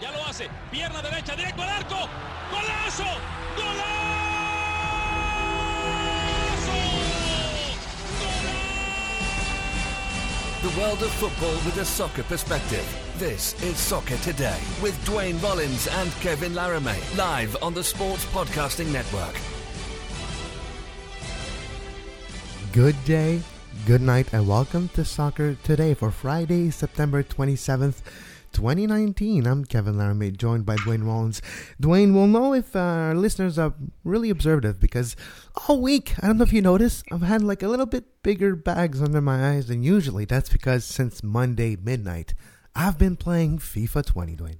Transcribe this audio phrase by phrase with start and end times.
[0.00, 0.48] Ya lo hace.
[0.70, 1.96] Pierna derecha, directo al arco.
[2.52, 3.04] ¡Golazo!
[3.56, 4.26] ¡Golazo!
[10.62, 12.84] The world of football with a soccer perspective.
[13.18, 18.92] This is Soccer Today with Dwayne Rollins and Kevin Laramie, live on the Sports Podcasting
[18.92, 19.34] Network.
[22.72, 23.40] Good day,
[23.86, 28.02] good night, and welcome to Soccer Today for Friday, September 27th.
[28.56, 29.46] 2019.
[29.46, 31.42] I'm Kevin Laramie, joined by Dwayne Rollins.
[31.80, 35.14] Dwayne will know if uh, our listeners are really observative because
[35.68, 38.56] all week, I don't know if you noticed, I've had like a little bit bigger
[38.56, 40.24] bags under my eyes than usually.
[40.24, 42.32] That's because since Monday midnight,
[42.74, 44.58] I've been playing FIFA 20, Dwayne.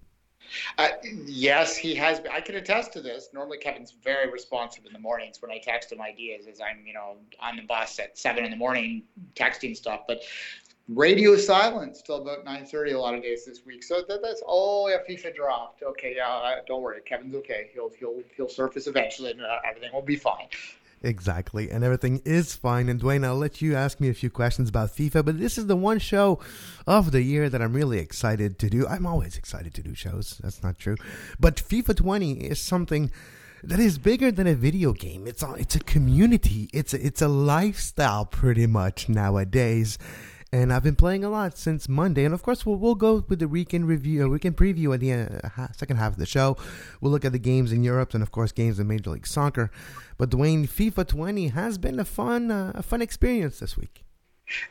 [0.77, 0.89] Uh,
[1.25, 2.21] yes, he has.
[2.21, 2.33] Been.
[2.33, 3.31] I can attest to this.
[3.33, 6.93] Normally, Kevin's very responsive in the mornings when I text him ideas, as I'm, you
[6.93, 9.03] know, on the bus at seven in the morning
[9.35, 10.03] texting stuff.
[10.07, 10.23] But
[10.89, 14.89] radio silence till about 9.30 a lot of days this week so that, that's oh
[14.89, 19.41] yeah fifa dropped okay yeah don't worry kevin's okay he'll he'll he'll surface eventually and
[19.41, 20.47] uh, everything will be fine
[21.03, 22.89] Exactly, and everything is fine.
[22.89, 25.67] And Dwayne, I'll let you ask me a few questions about FIFA, but this is
[25.67, 26.41] the one show
[26.87, 28.87] of the year that I'm really excited to do.
[28.89, 30.41] I'm always excited to do shows.
[30.43, 30.97] That's not true,
[31.39, 33.13] but FIFA 20 is something
[33.63, 35.27] that is bigger than a video game.
[35.27, 36.71] It's a, it's a community.
[36.73, 39.99] It's a, it's a lifestyle, pretty much nowadays
[40.57, 42.25] and I've been playing a lot since Monday.
[42.25, 45.11] And of course, we'll, we'll go with the weekend review, uh, weekend preview at the
[45.11, 46.57] end, uh, second half of the show.
[47.01, 49.71] We'll look at the games in Europe and, of course, games in Major League Soccer.
[50.17, 54.06] But Dwayne, FIFA 20 has been a fun, uh, a fun experience this week.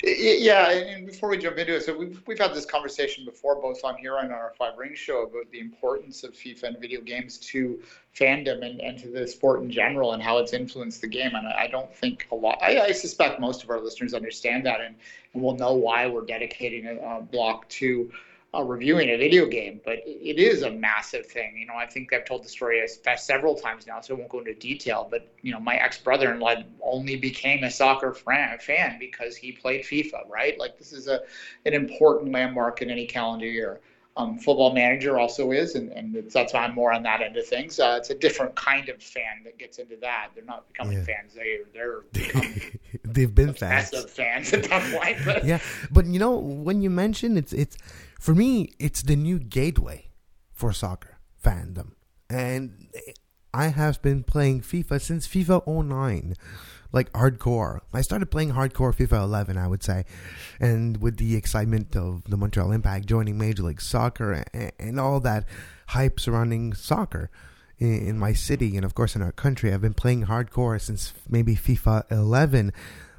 [0.02, 3.84] Yeah, and before we jump into it, so we've, we've had this conversation before, both
[3.84, 7.02] on here and on our Five Rings show, about the importance of FIFA and video
[7.02, 7.82] games to
[8.16, 11.36] fandom and, and to the sport in general and how it's influenced the game.
[11.36, 14.80] And I don't think a lot, I, I suspect most of our listeners understand that
[14.80, 14.96] and,
[15.34, 18.10] and will know why we're dedicating a, a block to
[18.56, 21.58] uh, reviewing a video game, but it is a massive thing.
[21.58, 22.82] You know, I think I've told the story
[23.18, 25.08] several times now, so I won't go into detail.
[25.10, 30.30] But you know, my ex brother-in-law only became a soccer fan because he played FIFA.
[30.30, 30.58] Right?
[30.60, 31.22] Like this is a
[31.66, 33.82] an important landmark in any calendar year.
[34.18, 37.46] Um, football manager also is, and, and that's why I'm more on that end of
[37.46, 37.82] things.
[37.82, 40.30] Uh, it's a different kind of fan that gets into that.
[40.34, 41.04] They're not becoming yeah.
[41.04, 42.04] fans; they they're
[43.04, 43.90] they've been fans.
[44.12, 45.18] fans at that point.
[45.26, 45.44] But.
[45.46, 45.60] Yeah,
[45.92, 47.78] but you know when you mention it's it's
[48.26, 50.10] for me, it's the new gateway
[50.52, 51.92] for soccer fandom.
[52.28, 52.88] And
[53.54, 56.34] I have been playing FIFA since FIFA 09,
[56.92, 57.82] like hardcore.
[57.94, 60.06] I started playing hardcore FIFA 11, I would say.
[60.60, 64.44] And with the excitement of the Montreal Impact joining Major League Soccer
[64.80, 65.46] and, all that
[65.90, 67.30] hype surrounding soccer
[67.78, 71.56] in my city and, of course, in our country, I've been playing hardcore since maybe
[71.56, 72.74] FIFA 11.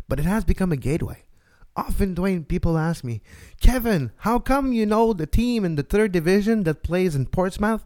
[0.08, 1.25] But it has become a gateway
[1.76, 3.22] often Dwayne people ask me,
[3.60, 7.84] Kevin, how come you know the team in the third division that plays in Portsmouth?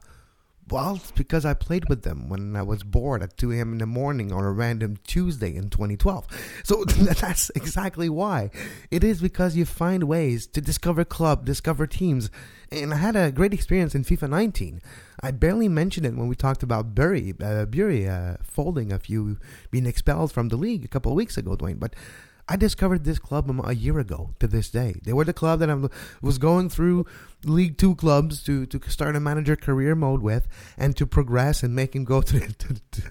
[0.70, 3.72] Well, it's because I played with them when I was bored at 2 a.m.
[3.72, 6.28] in the morning on a random Tuesday in 2012.
[6.62, 8.50] So that's exactly why.
[8.88, 12.30] It is because you find ways to discover club, discover teams.
[12.70, 14.80] And I had a great experience in FIFA 19.
[15.20, 19.38] I barely mentioned it when we talked about Bury, uh, Bury uh, folding a few,
[19.72, 21.80] being expelled from the league a couple of weeks ago, Dwayne.
[21.80, 21.96] But
[22.48, 25.00] I discovered this club a year ago to this day.
[25.04, 25.76] They were the club that I
[26.20, 27.06] was going through
[27.44, 31.74] League Two clubs to, to start a manager career mode with and to progress and
[31.74, 33.02] make him go to the, to,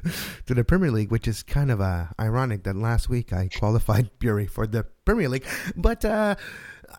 [0.48, 4.10] to the Premier League, which is kind of uh, ironic that last week I qualified
[4.20, 5.46] Bury for the Premier League.
[5.76, 6.36] But uh,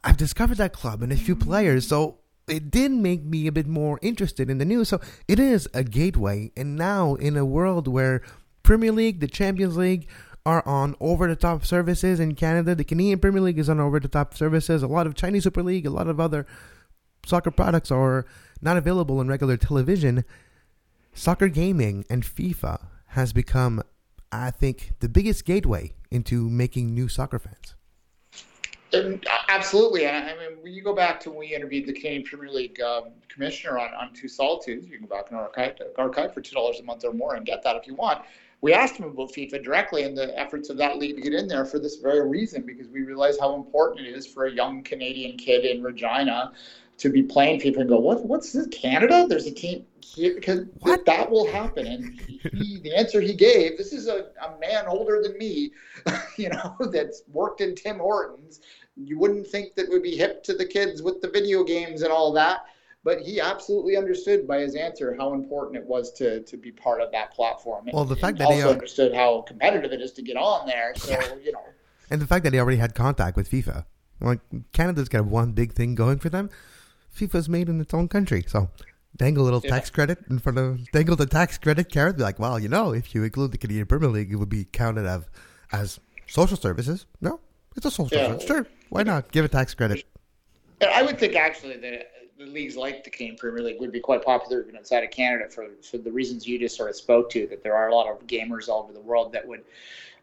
[0.03, 3.67] I've discovered that club and a few players, so it did make me a bit
[3.67, 4.89] more interested in the news.
[4.89, 6.53] So it is a gateway.
[6.57, 8.23] And now, in a world where
[8.63, 10.09] Premier League, the Champions League,
[10.47, 12.75] are on over the top services in Canada.
[12.75, 14.83] The Canadian Premier League is on over the top services.
[14.83, 16.47] A lot of Chinese Super League, a lot of other
[17.27, 18.27] soccer products are
[18.63, 20.25] not available on regular television.
[21.13, 23.83] Soccer gaming and FIFA has become,
[24.33, 27.75] I think, the biggest gateway into making new soccer fans.
[28.93, 30.09] And uh, absolutely.
[30.09, 33.11] I mean, when you go back to when we interviewed the Canadian Premier League um,
[33.29, 36.83] commissioner on, on Two Solitudes, you can go back our archive, archive for $2 a
[36.83, 38.23] month or more and get that if you want
[38.63, 41.49] we asked him about FIFA directly and the efforts of that league to get in
[41.49, 44.83] there for this very reason, because we realize how important it is for a young
[44.83, 46.53] Canadian kid in Regina
[46.99, 49.27] to be playing FIFA and go, what, what's this, Canada?
[49.27, 51.07] There's a team here, because what?
[51.07, 51.87] that will happen.
[51.87, 55.73] And he, the answer he gave, this is a, a man older than me,
[56.37, 58.61] you know, that's worked in Tim Hortons.
[58.97, 62.13] You wouldn't think that would be hip to the kids with the video games and
[62.13, 62.67] all that
[63.03, 67.01] but he absolutely understood by his answer how important it was to to be part
[67.01, 67.89] of that platform.
[67.93, 70.67] Well, the fact that also he also understood how competitive it is to get on
[70.67, 70.93] there.
[70.97, 71.35] So yeah.
[71.43, 71.63] you know,
[72.11, 73.85] and the fact that he already had contact with FIFA,
[74.21, 74.41] like
[74.73, 76.51] Canada's got one big thing going for them.
[77.17, 78.71] FIFA's made in its own country, so
[79.17, 79.71] dangle a little yeah.
[79.71, 82.17] tax credit in front of dangle the tax credit carrot.
[82.17, 84.65] Be like, well, you know, if you include the Canadian Premier League, it would be
[84.65, 85.25] counted as
[85.73, 87.07] as social services.
[87.21, 87.41] No,
[87.77, 88.27] it's a social yeah.
[88.29, 88.47] service.
[88.47, 90.05] Sure, why not give a tax credit?
[90.83, 94.25] I would think actually that the leagues like the Canadian Premier League would be quite
[94.25, 97.47] popular even outside of Canada for for the reasons you just sort of spoke to.
[97.47, 99.63] That there are a lot of gamers all over the world that would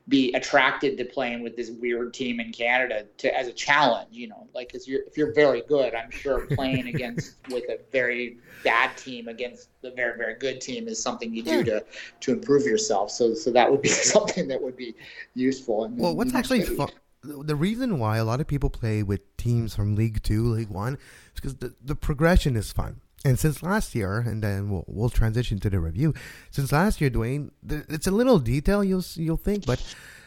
[0.08, 4.10] be attracted to playing with this weird team in Canada to as a challenge.
[4.12, 7.80] You know, like if you're if you're very good, I'm sure playing against with a
[7.92, 11.86] very bad team against the very very good team is something you do to
[12.22, 13.12] to improve yourself.
[13.12, 14.96] So so that would be something that would be
[15.36, 15.84] useful.
[15.84, 16.90] And, well, what's actually fun?
[17.24, 20.98] The reason why a lot of people play with teams from League Two, League One,
[21.38, 23.02] because the, the progression is fun.
[23.26, 26.14] And since last year, and then we'll, we'll transition to the review.
[26.52, 29.84] Since last year, Dwayne, it's a little detail you'll you'll think, but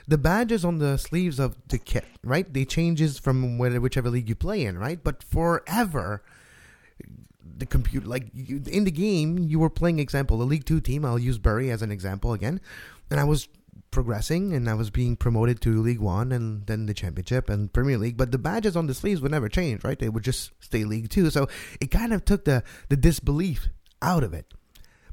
[0.08, 2.52] the badges on the sleeves of the kit, right?
[2.52, 5.02] They changes from whichever league you play in, right?
[5.02, 6.22] But forever,
[7.56, 11.04] the computer, like you, in the game, you were playing example the League Two team.
[11.04, 12.60] I'll use Bury as an example again,
[13.10, 13.48] and I was
[13.90, 17.99] progressing and I was being promoted to League One and then the Championship and Premier
[17.99, 18.17] League.
[18.17, 19.99] But the badges on the sleeves would never change, right?
[19.99, 21.31] They would just stay League Two.
[21.31, 21.49] So
[21.81, 23.69] it kind of took the the disbelief
[24.02, 24.46] out of it.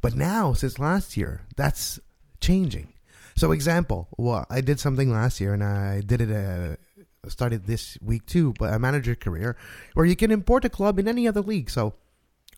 [0.01, 1.99] But now, since last year, that's
[2.39, 2.93] changing.
[3.35, 6.31] So, example, well, I did something last year, and I did it.
[6.31, 6.75] Uh,
[7.29, 9.57] started this week too, but a manager career
[9.95, 11.69] where you can import a club in any other league.
[11.69, 11.93] So,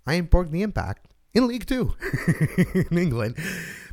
[0.06, 1.96] I import the Impact in League Two
[2.74, 3.36] in England,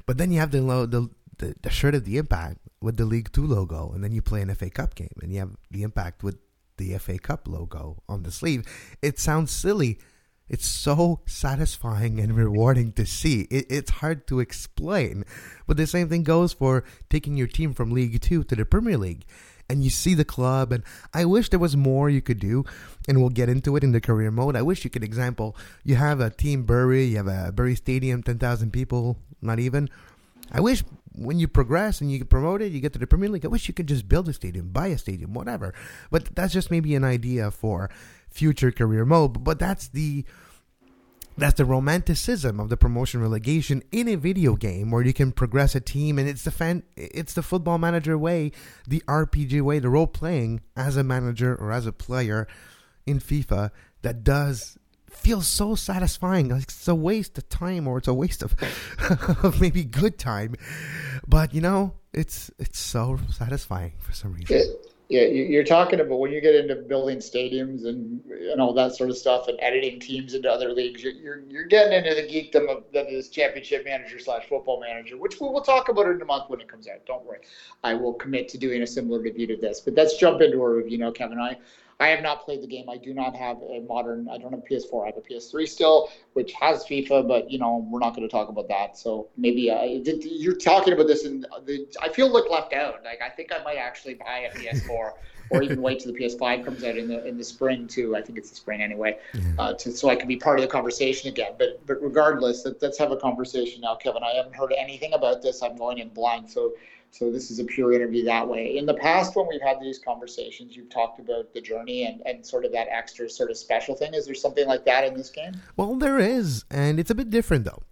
[0.06, 3.32] but then you have the the the, the shirt of the Impact with the League
[3.32, 6.22] Two logo, and then you play an FA Cup game, and you have the Impact
[6.22, 6.38] with
[6.76, 8.64] the FA Cup logo on the sleeve.
[9.02, 9.98] It sounds silly.
[10.48, 13.42] It's so satisfying and rewarding to see.
[13.50, 15.24] It, it's hard to explain,
[15.66, 18.96] but the same thing goes for taking your team from League Two to the Premier
[18.96, 19.24] League
[19.68, 22.64] and you see the club and I wish there was more you could do
[23.08, 24.56] and we'll get into it in the career mode.
[24.56, 28.22] I wish you could example you have a team Bury, you have a Bury Stadium,
[28.22, 29.88] 10,000 people, not even.
[30.52, 30.84] I wish
[31.16, 33.44] when you progress and you get promoted, you get to the Premier League.
[33.44, 35.74] I wish you could just build a stadium, buy a stadium, whatever.
[36.10, 37.90] But that's just maybe an idea for
[38.28, 39.42] future career mode.
[39.42, 40.24] But that's the
[41.38, 45.74] that's the romanticism of the promotion relegation in a video game where you can progress
[45.74, 48.52] a team and it's the fan it's the football manager way,
[48.88, 52.48] the RPG way, the role playing as a manager or as a player
[53.06, 53.70] in FIFA
[54.02, 54.78] that does
[55.16, 56.48] feels so satisfying.
[56.48, 58.54] Like it's a waste of time, or it's a waste of,
[59.44, 60.54] of maybe good time.
[61.26, 64.56] But you know, it's it's so satisfying for some reason.
[64.56, 68.96] It, yeah, you're talking about when you get into building stadiums and and all that
[68.96, 71.00] sort of stuff, and editing teams into other leagues.
[71.00, 75.16] You're you're, you're getting into the geekdom of that is championship manager slash football manager,
[75.16, 77.06] which we will talk about in a month when it comes out.
[77.06, 77.38] Don't worry,
[77.84, 79.78] I will commit to doing a similar review to this.
[79.80, 81.38] But let's jump into a review now, Kevin.
[81.38, 81.56] I
[81.98, 82.90] I have not played the game.
[82.90, 84.28] I do not have a modern.
[84.28, 85.04] I don't have PS4.
[85.04, 88.30] I have a PS3 still, which has FIFA, but you know we're not going to
[88.30, 88.98] talk about that.
[88.98, 91.46] So maybe uh, you're talking about this, and
[92.02, 93.02] I feel like left out.
[93.02, 95.12] Like I think I might actually buy a PS4.
[95.50, 98.16] or even wait till the PS5 comes out in the in the spring too.
[98.16, 99.18] I think it's the spring anyway,
[99.58, 101.52] uh, to, so I can be part of the conversation again.
[101.58, 104.22] But but regardless, let, us have a conversation now, Kevin.
[104.22, 105.62] I haven't heard anything about this.
[105.62, 106.72] I'm going in blind, so
[107.10, 108.76] so this is a pure interview that way.
[108.76, 112.44] In the past, when we've had these conversations, you've talked about the journey and, and
[112.44, 114.14] sort of that extra sort of special thing.
[114.14, 115.54] Is there something like that in this game?
[115.76, 117.82] Well, there is, and it's a bit different though.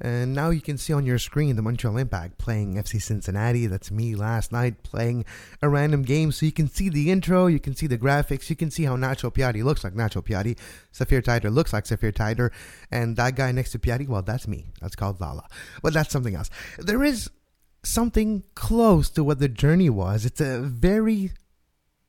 [0.00, 3.66] And now you can see on your screen the Montreal Impact playing FC Cincinnati.
[3.66, 5.24] That's me last night playing
[5.62, 6.32] a random game.
[6.32, 8.96] So you can see the intro, you can see the graphics, you can see how
[8.96, 10.58] Nacho Piatti looks like Nacho Piatti.
[10.92, 12.50] Saphir Taider looks like Saphir Taider.
[12.90, 14.66] And that guy next to Piatti, well, that's me.
[14.80, 15.48] That's called Lala.
[15.82, 16.50] But that's something else.
[16.78, 17.30] There is
[17.86, 20.24] something close to what the journey was.
[20.26, 21.32] It's a very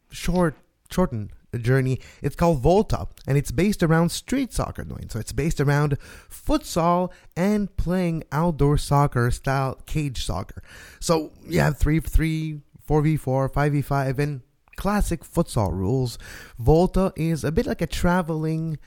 [0.10, 0.56] short,
[0.90, 1.32] shortened
[1.62, 2.00] journey.
[2.22, 4.84] It's called Volta, and it's based around street soccer.
[4.84, 5.98] Doing so, it's based around
[6.30, 10.62] futsal and playing outdoor soccer style cage soccer.
[11.00, 14.42] So you have three, three, four v four, five v five, and
[14.76, 16.18] classic futsal rules.
[16.60, 18.78] Volta is a bit like a traveling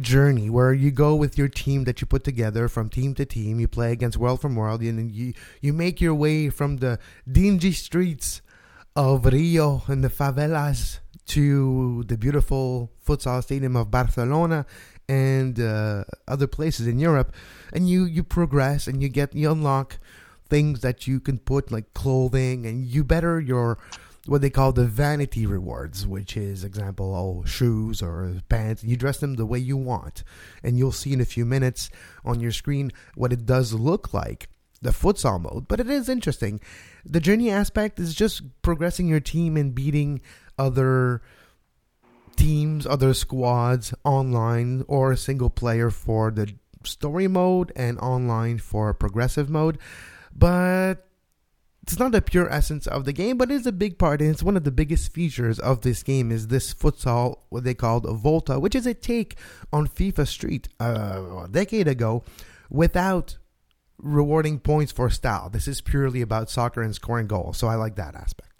[0.00, 3.60] journey where you go with your team that you put together from team to team.
[3.60, 6.98] You play against World from World, and you you make your way from the
[7.30, 8.42] dingy streets
[8.96, 14.66] of Rio and the favelas to the beautiful futsal stadium of Barcelona
[15.08, 17.32] and uh, other places in Europe,
[17.72, 19.98] and you you progress and you get you unlock
[20.48, 23.78] things that you can put like clothing and you better your
[24.26, 28.84] what they call the vanity rewards, which is example, oh, shoes or pants.
[28.84, 30.22] You dress them the way you want,
[30.62, 31.90] and you'll see in a few minutes
[32.24, 34.48] on your screen what it does look like.
[34.80, 36.60] The futsal mode, but it is interesting.
[37.04, 40.20] The journey aspect is just progressing your team and beating
[40.58, 41.22] other
[42.34, 46.52] teams, other squads, online or single player for the
[46.82, 49.78] story mode and online for progressive mode.
[50.34, 51.06] But
[51.82, 54.30] it's not the pure essence of the game, but it is a big part, and
[54.30, 58.06] it's one of the biggest features of this game is this futsal, what they called
[58.08, 59.36] Volta, which is a take
[59.72, 62.22] on FIFA Street uh, a decade ago,
[62.70, 63.36] without
[63.98, 65.50] rewarding points for style.
[65.50, 68.51] This is purely about soccer and scoring goals, so I like that aspect.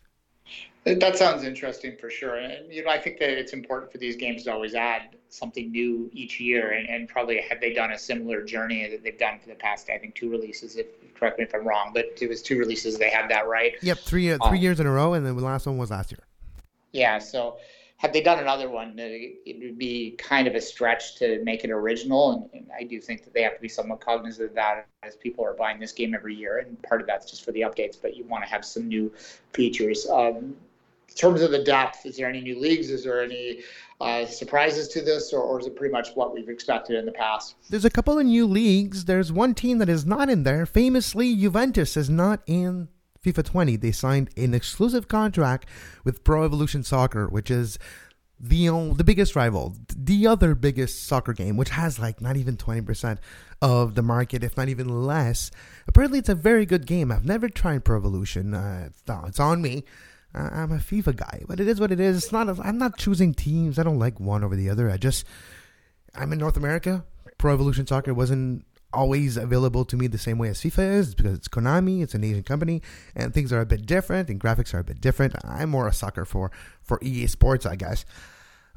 [0.84, 2.36] That sounds interesting for sure.
[2.36, 5.70] And, you know, I think that it's important for these games to always add something
[5.70, 6.72] new each year.
[6.72, 9.88] And, and probably have they done a similar journey that they've done for the past,
[9.90, 12.98] I think, two releases, if correct me if I'm wrong, but it was two releases.
[12.98, 13.74] They had that right.
[13.80, 13.98] Yep.
[13.98, 15.14] Three, uh, three um, years in a row.
[15.14, 16.24] And then the last one was last year.
[16.90, 17.20] Yeah.
[17.20, 17.58] So
[17.98, 21.70] had they done another one, it would be kind of a stretch to make it
[21.70, 22.32] original.
[22.32, 25.14] And, and, I do think that they have to be somewhat cognizant of that as
[25.14, 26.58] people are buying this game every year.
[26.58, 29.12] And part of that's just for the updates, but you want to have some new
[29.52, 30.08] features.
[30.10, 30.56] Um,
[31.12, 32.90] in terms of the depth, is there any new leagues?
[32.90, 33.62] Is there any
[34.00, 37.12] uh, surprises to this, or, or, is it pretty much what we've expected in the
[37.12, 37.54] past?
[37.70, 39.04] There's a couple of new leagues.
[39.04, 40.66] There's one team that is not in there.
[40.66, 42.88] Famously, Juventus is not in
[43.24, 43.76] FIFA 20.
[43.76, 45.68] They signed an exclusive contract
[46.02, 47.78] with Pro Evolution Soccer, which is
[48.40, 48.66] the
[48.96, 53.18] the biggest rival, the other biggest soccer game, which has like not even 20%
[53.60, 55.52] of the market, if not even less.
[55.86, 57.12] Apparently, it's a very good game.
[57.12, 58.52] I've never tried Pro Evolution.
[58.52, 58.88] Uh,
[59.26, 59.84] it's on me.
[60.34, 62.16] I'm a FIFA guy, but it is what it is.
[62.16, 62.48] It's not.
[62.48, 63.78] A, I'm not choosing teams.
[63.78, 64.90] I don't like one over the other.
[64.90, 65.26] I just.
[66.14, 67.04] I'm in North America.
[67.38, 71.34] Pro Evolution Soccer wasn't always available to me the same way as FIFA is because
[71.34, 72.82] it's Konami, it's an Asian company,
[73.16, 75.34] and things are a bit different and graphics are a bit different.
[75.44, 76.50] I'm more a sucker for
[76.82, 78.04] for EA Sports, I guess.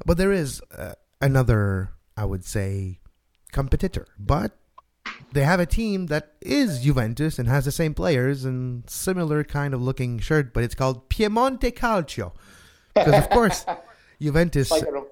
[0.04, 3.00] But there is uh, another, I would say,
[3.52, 4.06] competitor.
[4.18, 4.58] But
[5.32, 9.74] they have a team that is Juventus and has the same players and similar kind
[9.74, 12.32] of looking shirt, but it's called Piemonte Calcio.
[12.94, 13.66] Because of course,
[14.20, 14.70] Juventus.
[14.70, 15.02] Like a,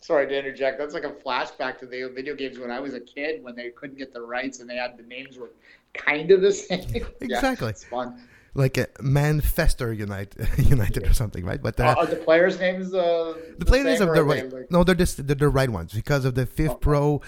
[0.00, 0.78] sorry to interject.
[0.78, 3.70] That's like a flashback to the video games when I was a kid when they
[3.70, 5.50] couldn't get the rights and they had the names were
[5.92, 6.80] kind of the same.
[7.20, 7.66] exactly.
[7.66, 8.28] Yeah, it's fun.
[8.56, 11.60] Like a Manchester United, United or something, right?
[11.60, 14.52] But uh, are the players' names uh, the, the players' names are the right.
[14.52, 14.70] Like...
[14.70, 17.20] No, they're just they're the right ones because of the fifth oh, pro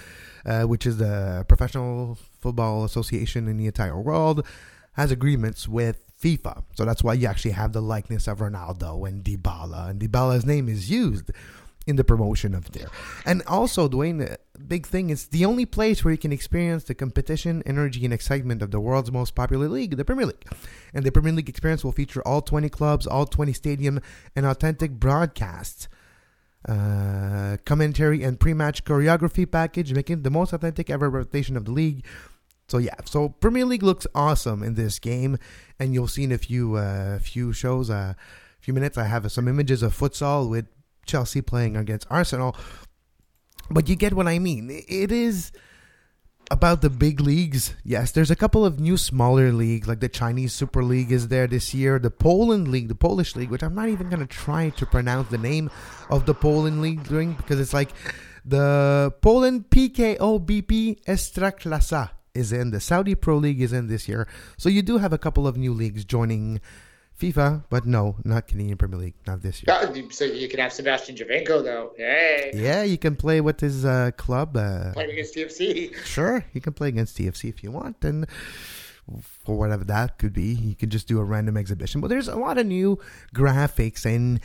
[0.47, 4.47] uh, which is the Professional Football Association in the entire world,
[4.93, 6.63] has agreements with FIFA.
[6.75, 10.69] So that's why you actually have the likeness of Ronaldo and Dybala, and Dybala's name
[10.69, 11.31] is used
[11.87, 12.89] in the promotion of there.
[13.25, 16.95] And also, Dwayne, the big thing is the only place where you can experience the
[16.95, 20.45] competition, energy, and excitement of the world's most popular league, the Premier League.
[20.93, 24.01] And the Premier League experience will feature all 20 clubs, all 20 stadium,
[24.35, 25.89] and authentic broadcasts
[26.69, 32.05] uh, commentary and pre-match choreography package, making the most authentic ever representation of the league.
[32.69, 35.39] So yeah, so Premier League looks awesome in this game,
[35.79, 38.15] and you'll see in a few uh, few shows, a uh,
[38.59, 38.99] few minutes.
[38.99, 40.67] I have some images of futsal with
[41.07, 42.57] Chelsea playing against Arsenal,
[43.71, 44.69] but you get what I mean.
[44.89, 45.53] It is
[46.51, 50.53] about the big leagues, yes, there's a couple of new smaller leagues, like the Chinese
[50.53, 53.89] Super League is there this year, the Poland League, the Polish League, which I'm not
[53.89, 55.71] even going to try to pronounce the name
[56.11, 57.91] of the Poland League doing because it's like
[58.45, 64.29] the Poland PKO BP Ekstraklasa is in, the Saudi Pro League is in this year.
[64.57, 66.61] So you do have a couple of new leagues joining
[67.19, 70.11] FIFA, but no, not Canadian Premier League, not this year.
[70.11, 71.93] So you can have Sebastian Giovinco though.
[71.97, 72.53] Hey.
[72.55, 74.57] Yeah, you can play with his uh, club.
[74.57, 75.95] Uh, Playing against TFC.
[76.05, 78.27] Sure, you can play against TFC if you want, and
[79.21, 82.01] for whatever that could be, you can just do a random exhibition.
[82.01, 82.99] But there's a lot of new
[83.35, 84.41] graphics and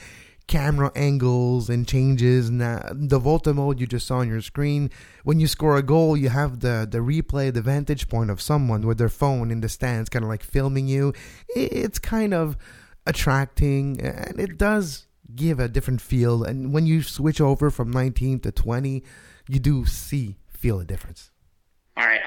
[0.47, 2.49] camera angles and changes.
[2.49, 4.89] And the Volta mode you just saw on your screen,
[5.23, 8.85] when you score a goal, you have the, the replay, the vantage point of someone
[8.85, 11.13] with their phone in the stands, kind of like filming you.
[11.49, 12.57] It's kind of
[13.05, 16.43] attracting and it does give a different feel.
[16.43, 19.03] And when you switch over from 19 to 20,
[19.47, 21.31] you do see, feel a difference.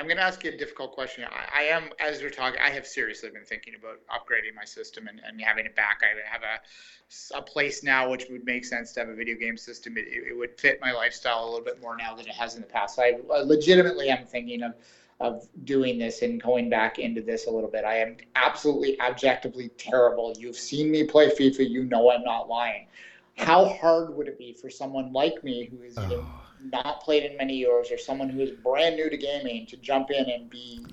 [0.04, 1.24] I'm going to ask you a difficult question.
[1.24, 5.08] I, I, am, as we're talking, I have seriously been thinking about upgrading my system
[5.08, 6.02] and, and having it back.
[6.02, 9.56] I have a, a place now which would make sense to have a video game
[9.56, 9.96] system.
[9.96, 12.60] It, it would fit my lifestyle a little bit more now than it has in
[12.60, 12.96] the past.
[12.96, 14.74] So I uh, legitimately am thinking of
[15.20, 17.84] of doing this and going back into this a little bit.
[17.84, 20.34] I am absolutely objectively terrible.
[20.36, 21.70] You've seen me play FIFA.
[21.70, 22.88] You know I'm not lying.
[23.38, 27.36] How hard would it be for someone like me who is oh not played in
[27.36, 30.84] many years or someone who is brand new to gaming to jump in and be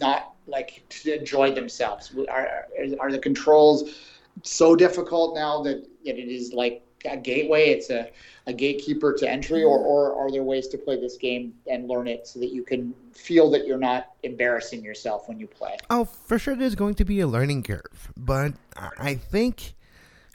[0.00, 2.12] not like to enjoy themselves?
[2.28, 2.66] Are,
[2.98, 3.94] are the controls
[4.42, 7.70] so difficult now that, it is like a gateway?
[7.70, 8.10] It's a,
[8.46, 9.82] a gatekeeper to entry, or, mm.
[9.82, 12.94] or are there ways to play this game and learn it so that you can
[13.12, 15.76] feel that you're not embarrassing yourself when you play?
[15.90, 19.74] Oh, for sure, there's going to be a learning curve, but I think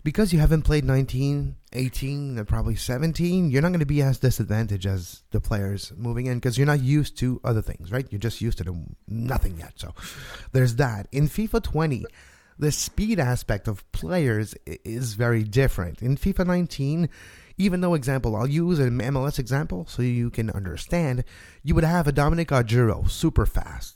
[0.03, 4.19] because you haven't played 19 18 and probably 17, you're not going to be as
[4.19, 8.07] disadvantaged as the players moving in because you're not used to other things, right?
[8.09, 9.73] You're just used to the, nothing yet.
[9.75, 9.93] So
[10.51, 11.07] there's that.
[11.11, 12.05] In FIFA 20,
[12.57, 16.01] the speed aspect of players is very different.
[16.01, 17.09] In FIFA 19,
[17.57, 21.23] even though example, I'll use an MLS example so you can understand,
[21.63, 23.94] you would have a Dominic Oduro super fast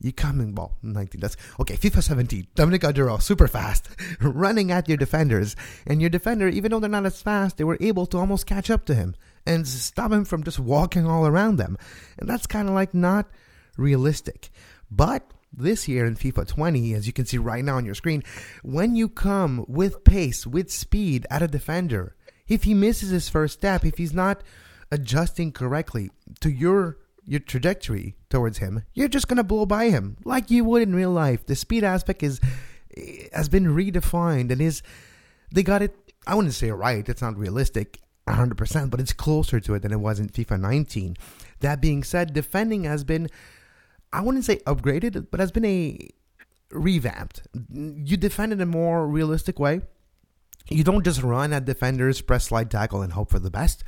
[0.00, 3.88] you come in well 19 that's okay FIFA 17 Dominic Oduro super fast
[4.20, 5.56] running at your defenders.
[5.86, 8.70] And your defender even though they're not as fast they were able to almost catch
[8.70, 9.14] up to him
[9.46, 11.76] and stop him from just walking all around them.
[12.18, 13.28] And that's kind of like not
[13.76, 14.50] realistic.
[14.90, 18.22] But this year in FIFA 20 as you can see right now on your screen
[18.62, 22.14] when you come with pace with speed at a defender
[22.46, 24.44] if he misses his first step if he's not
[24.92, 26.08] adjusting correctly
[26.40, 26.98] to your
[27.30, 31.12] your trajectory towards him, you're just gonna blow by him like you would in real
[31.12, 31.46] life.
[31.46, 32.40] The speed aspect is
[32.96, 34.82] eh, has been redefined and is
[35.52, 35.94] they got it.
[36.26, 37.08] I wouldn't say right.
[37.08, 40.60] It's not realistic, 100, percent but it's closer to it than it was in FIFA
[40.60, 41.16] 19.
[41.60, 43.28] That being said, defending has been
[44.12, 45.98] I wouldn't say upgraded, but has been a
[46.72, 47.42] revamped.
[47.72, 49.82] You defend in a more realistic way.
[50.68, 53.84] You don't just run at defenders, press slide tackle, and hope for the best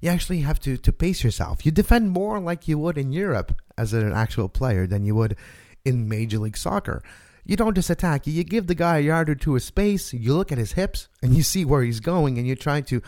[0.00, 1.66] you actually have to, to pace yourself.
[1.66, 5.36] You defend more like you would in Europe as an actual player than you would
[5.84, 7.02] in Major League Soccer.
[7.44, 8.26] You don't just attack.
[8.26, 10.12] You give the guy a yard or two of space.
[10.12, 13.00] You look at his hips and you see where he's going, and you try to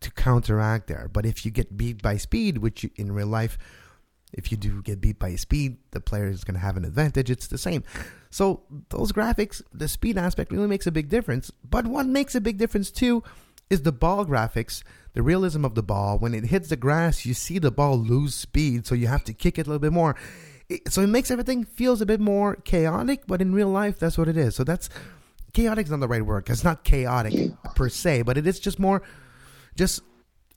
[0.00, 1.08] to counteract there.
[1.12, 3.56] But if you get beat by speed, which you, in real life,
[4.32, 7.30] if you do get beat by speed, the player is going to have an advantage.
[7.30, 7.84] It's the same.
[8.30, 11.52] So those graphics, the speed aspect really makes a big difference.
[11.62, 13.22] But what makes a big difference too
[13.70, 14.82] is the ball graphics
[15.14, 16.18] the realism of the ball.
[16.18, 19.32] When it hits the grass, you see the ball lose speed, so you have to
[19.32, 20.16] kick it a little bit more.
[20.88, 24.28] so it makes everything feels a bit more chaotic, but in real life, that's what
[24.28, 24.54] it is.
[24.54, 24.88] So that's
[25.52, 26.48] chaotic is not the right word.
[26.48, 29.02] It's not chaotic per se, but it is just more,
[29.76, 30.00] just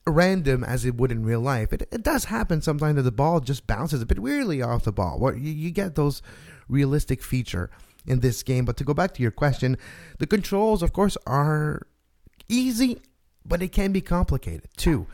[0.06, 1.72] random as it would in real life.
[1.72, 4.92] It, it does happen sometimes that the ball just bounces a bit weirdly off the
[4.92, 5.18] ball.
[5.18, 6.22] Where you, you get those
[6.68, 7.70] realistic feature
[8.06, 8.64] in this game.
[8.64, 9.76] But to go back to your question,
[10.18, 11.86] the controls, of course, are
[12.48, 13.00] easy
[13.48, 15.06] but it can be complicated too.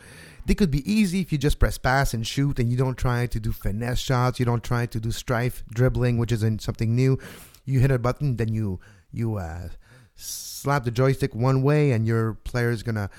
[0.45, 3.27] They could be easy if you just press pass and shoot and you don't try
[3.27, 7.17] to do finesse shots, you don't try to do strafe dribbling, which isn't something new.
[7.65, 8.79] You hit a button, then you
[9.11, 9.69] you uh,
[10.15, 13.09] slap the joystick one way and your player is gonna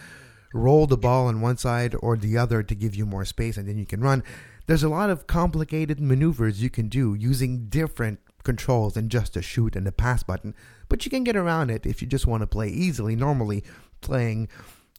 [0.53, 3.69] roll the ball on one side or the other to give you more space and
[3.69, 4.23] then you can run.
[4.67, 9.43] There's a lot of complicated maneuvers you can do using different controls than just a
[9.43, 10.55] shoot and a pass button,
[10.89, 13.17] but you can get around it if you just want to play easily.
[13.17, 13.65] Normally,
[14.01, 14.49] playing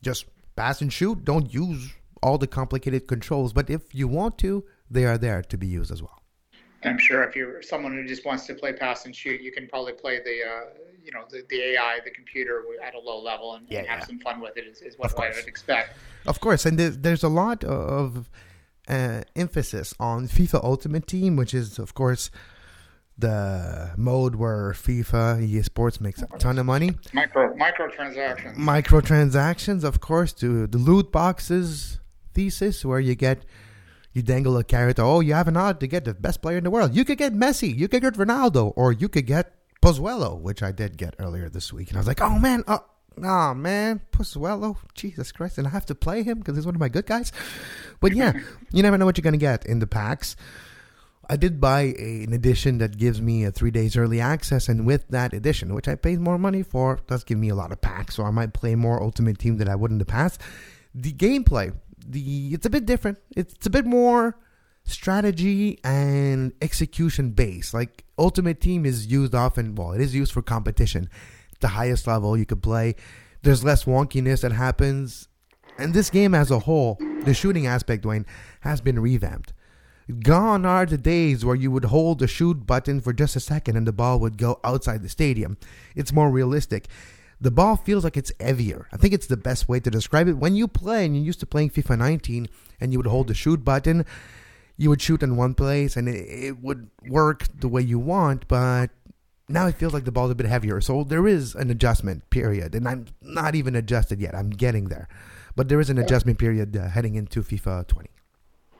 [0.01, 1.25] just pass and shoot.
[1.25, 5.57] Don't use all the complicated controls, but if you want to, they are there to
[5.57, 6.21] be used as well.
[6.83, 9.67] I'm sure if you're someone who just wants to play pass and shoot, you can
[9.67, 10.65] probably play the uh,
[11.03, 13.99] you know the, the AI, the computer at a low level, and, yeah, and have
[13.99, 14.05] yeah.
[14.05, 14.65] some fun with it.
[14.65, 15.95] Is, is what I would expect.
[16.27, 18.29] Of course, and there's, there's a lot of
[18.87, 22.29] uh, emphasis on FIFA Ultimate Team, which is of course
[23.17, 26.95] the mode where FIFA EA Sports makes a ton of money.
[27.13, 28.55] Micro microtransactions.
[28.57, 31.99] Microtransactions, of course, to the loot boxes
[32.33, 33.45] thesis where you get
[34.13, 34.99] you dangle a carrot.
[34.99, 36.95] Oh, you have an odd to get the best player in the world.
[36.95, 40.71] You could get Messi, you could get Ronaldo, or you could get Pozuelo, which I
[40.71, 41.89] did get earlier this week.
[41.89, 42.83] And I was like, oh man, oh,
[43.23, 46.81] oh man, Pozuelo, Jesus Christ, and I have to play him because he's one of
[46.81, 47.31] my good guys.
[47.99, 48.33] But yeah,
[48.71, 50.35] you never know what you're gonna get in the packs.
[51.29, 54.85] I did buy a, an edition that gives me a three days early access, and
[54.85, 57.81] with that edition, which I paid more money for, does give me a lot of
[57.81, 60.41] packs, so I might play more Ultimate Team than I would in the past.
[60.93, 61.73] The gameplay,
[62.05, 63.19] the it's a bit different.
[63.35, 64.37] It's a bit more
[64.83, 67.73] strategy and execution based.
[67.73, 69.75] Like Ultimate Team is used often.
[69.75, 71.09] Well, it is used for competition,
[71.59, 72.95] the highest level you could play.
[73.41, 75.27] There's less wonkiness that happens,
[75.77, 78.25] and this game as a whole, the shooting aspect, Dwayne,
[78.61, 79.53] has been revamped.
[80.21, 83.75] Gone are the days where you would hold the shoot button for just a second
[83.75, 85.57] and the ball would go outside the stadium.
[85.95, 86.87] It's more realistic.
[87.41, 88.87] The ball feels like it's heavier.
[88.93, 90.37] I think it's the best way to describe it.
[90.37, 92.47] When you play and you're used to playing FIFA 19
[92.79, 94.05] and you would hold the shoot button,
[94.77, 98.47] you would shoot in one place and it, it would work the way you want,
[98.47, 98.91] but
[99.49, 100.81] now it feels like the ball's a bit heavier.
[100.81, 104.35] So there is an adjustment period, and I'm not even adjusted yet.
[104.35, 105.07] I'm getting there,
[105.55, 108.09] but there is an adjustment period uh, heading into FIFA 20.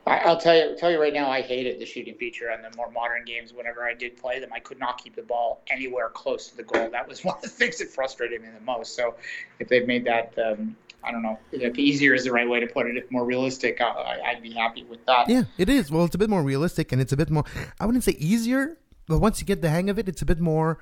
[0.06, 2.90] I'll tell you, tell you right now, I hated the shooting feature on the more
[2.90, 3.52] modern games.
[3.52, 6.62] Whenever I did play them, I could not keep the ball anywhere close to the
[6.62, 6.88] goal.
[6.90, 8.94] That was one of the things that frustrated me the most.
[8.94, 9.16] So,
[9.58, 12.66] if they've made that, um, I don't know, if easier is the right way to
[12.68, 15.28] put it, if more realistic, I, I'd be happy with that.
[15.28, 15.90] Yeah, it is.
[15.90, 17.44] Well, it's a bit more realistic, and it's a bit more.
[17.80, 20.38] I wouldn't say easier, but once you get the hang of it, it's a bit
[20.38, 20.78] more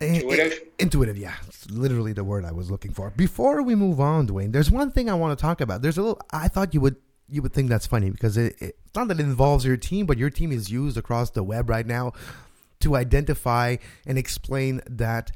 [0.00, 0.60] Intuitive?
[0.78, 1.34] Intuitive, yeah.
[1.48, 3.10] It's literally the word I was looking for.
[3.10, 5.82] Before we move on, Dwayne, there's one thing I want to talk about.
[5.82, 6.96] There's a little I thought you would
[7.28, 10.06] you would think that's funny because it, it, it's not that it involves your team,
[10.06, 12.12] but your team is used across the web right now
[12.80, 15.32] to identify and explain that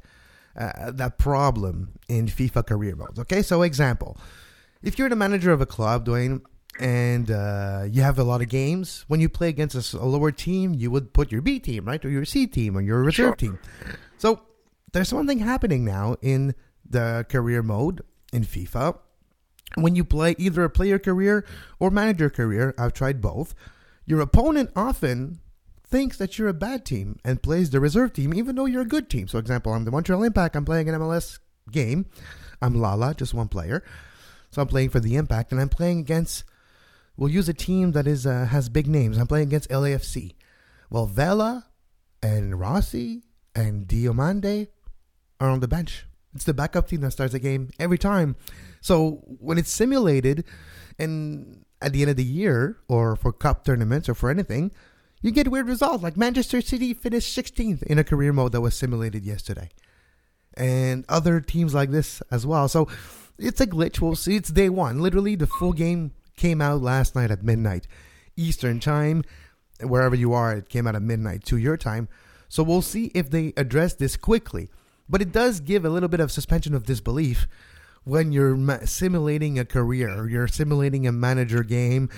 [0.56, 3.18] uh, that problem in FIFA career modes.
[3.18, 4.18] Okay, so example,
[4.82, 6.42] if you're the manager of a club, Dwayne,
[6.78, 10.30] and uh, you have a lot of games, when you play against a, a, lower
[10.30, 13.14] team, you would put your B team, right, or your C team, or your reserve
[13.28, 13.34] sure.
[13.36, 13.58] team.
[14.18, 14.40] So
[14.92, 16.54] there's one thing happening now in
[16.88, 18.02] the career mode
[18.32, 18.98] in FIFA.
[19.76, 21.44] When you play either a player career
[21.78, 23.54] or manager career, I've tried both.
[24.04, 25.40] Your opponent often
[25.86, 28.86] thinks that you're a bad team and plays the reserve team, even though you're a
[28.86, 29.28] good team.
[29.28, 30.56] So, example, I'm the Montreal Impact.
[30.56, 31.38] I'm playing an MLS
[31.70, 32.06] game.
[32.60, 33.84] I'm Lala, just one player.
[34.50, 36.44] So I'm playing for the Impact, and I'm playing against.
[37.16, 39.18] We'll use a team that is uh, has big names.
[39.18, 40.34] I'm playing against LAFC.
[40.90, 41.66] Well, Vela
[42.22, 43.22] and Rossi
[43.54, 44.68] and Diomande
[45.40, 46.06] are on the bench.
[46.34, 48.36] It's the backup team that starts the game every time.
[48.82, 50.44] So when it's simulated,
[50.98, 54.72] and at the end of the year, or for cup tournaments, or for anything,
[55.22, 56.02] you get weird results.
[56.02, 59.70] Like Manchester City finished 16th in a career mode that was simulated yesterday,
[60.54, 62.68] and other teams like this as well.
[62.68, 62.88] So
[63.38, 64.00] it's a glitch.
[64.00, 64.36] We'll see.
[64.36, 65.00] It's day one.
[65.00, 67.86] Literally, the full game came out last night at midnight
[68.36, 69.22] Eastern time.
[69.80, 72.08] Wherever you are, it came out at midnight to your time.
[72.48, 74.70] So we'll see if they address this quickly.
[75.08, 77.46] But it does give a little bit of suspension of disbelief
[78.04, 82.08] when you're simulating a career you're simulating a manager game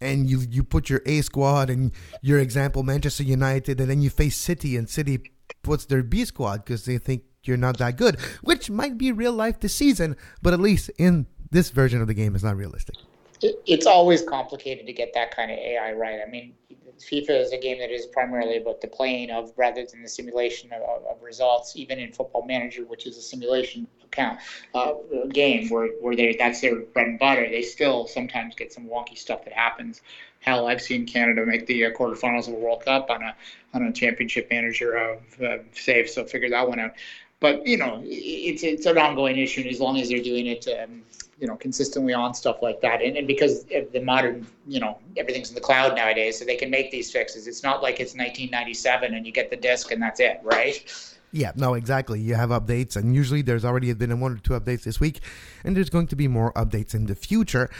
[0.00, 4.10] and you, you put your A squad and your example Manchester United and then you
[4.10, 8.20] face City and City puts their B squad because they think you're not that good,
[8.42, 12.14] which might be real life this season, but at least in this version of the
[12.14, 12.96] game, it's not realistic.
[13.40, 16.20] It's always complicated to get that kind of AI right.
[16.24, 16.54] I mean,
[17.00, 20.70] FIFA is a game that is primarily about the playing of rather than the simulation
[20.72, 21.76] of, of results.
[21.76, 24.38] Even in Football Manager, which is a simulation account
[24.74, 24.94] uh,
[25.30, 29.16] game where where they that's their bread and butter, they still sometimes get some wonky
[29.16, 30.02] stuff that happens.
[30.40, 33.34] Hell, I've seen Canada make the uh, quarterfinals of a World Cup on a
[33.74, 36.92] on a Championship Manager of uh, save, so figure that one out.
[37.40, 40.66] But you know, it's it's an ongoing issue, and as long as they're doing it.
[40.68, 41.02] Um,
[41.42, 45.48] you know consistently on stuff like that and, and because the modern you know everything's
[45.48, 49.12] in the cloud nowadays so they can make these fixes it's not like it's 1997
[49.12, 52.20] and you get the disc and that's it right yeah, no, exactly.
[52.20, 55.20] You have updates, and usually there's already been one or two updates this week,
[55.64, 57.70] and there's going to be more updates in the future.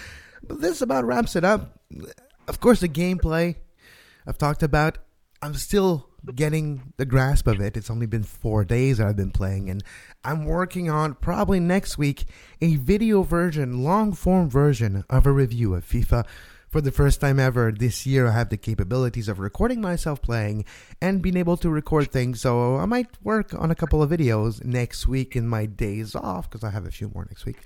[0.43, 1.79] But this about wraps it up.
[2.49, 3.57] Of course, the gameplay
[4.27, 4.97] I've talked about.
[5.43, 7.77] I'm still getting the grasp of it.
[7.77, 9.83] It's only been four days that I've been playing, and
[10.25, 12.25] I'm working on probably next week
[12.61, 16.27] a video version, long form version of a review of FIFA.
[16.69, 20.65] For the first time ever this year, I have the capabilities of recording myself playing
[21.03, 22.41] and being able to record things.
[22.41, 26.49] So I might work on a couple of videos next week in my days off
[26.49, 27.59] because I have a few more next week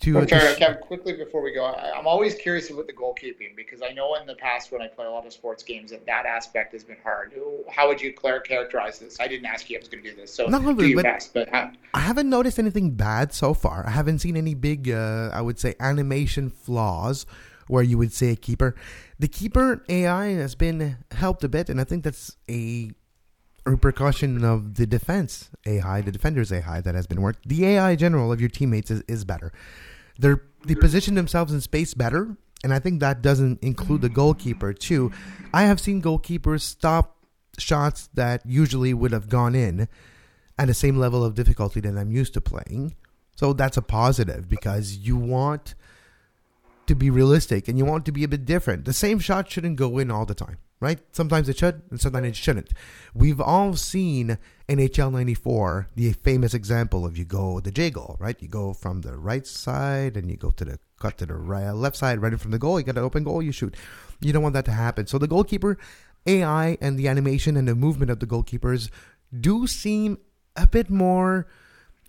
[0.00, 3.56] to, okay, to Kevin, quickly before we go, I, am always curious about the goalkeeping
[3.56, 6.06] because I know in the past when I play a lot of sports games that
[6.06, 7.32] that aspect has been hard.
[7.70, 9.18] How would you characterize this?
[9.20, 11.04] I didn't ask you I was going to do this, so Not do your but
[11.04, 11.34] best.
[11.34, 11.70] But how?
[11.94, 13.86] I haven't noticed anything bad so far.
[13.86, 17.26] I haven't seen any big, uh, I would say, animation flaws
[17.68, 18.74] where you would say a keeper.
[19.18, 22.90] The keeper AI has been helped a bit, and I think that's a
[23.66, 27.48] repercussion of the defense AI, the defenders AI that has been worked.
[27.48, 29.52] The AI general of your teammates is, is better.
[30.18, 34.72] They're they position themselves in space better, and I think that doesn't include the goalkeeper
[34.72, 35.12] too.
[35.54, 37.16] I have seen goalkeepers stop
[37.58, 39.88] shots that usually would have gone in
[40.58, 42.96] at the same level of difficulty that I'm used to playing.
[43.36, 45.74] So that's a positive because you want
[46.86, 48.86] to be realistic and you want to be a bit different.
[48.86, 50.98] The same shot shouldn't go in all the time right?
[51.12, 52.70] Sometimes it should, and sometimes it shouldn't.
[53.14, 58.36] We've all seen NHL 94, the famous example of you go the J goal, right?
[58.40, 61.70] You go from the right side and you go to the cut to the right,
[61.70, 62.78] left side, right in from the goal.
[62.78, 63.74] You got an open goal, you shoot.
[64.20, 65.06] You don't want that to happen.
[65.06, 65.78] So the goalkeeper
[66.26, 68.90] AI and the animation and the movement of the goalkeepers
[69.38, 70.18] do seem
[70.56, 71.46] a bit more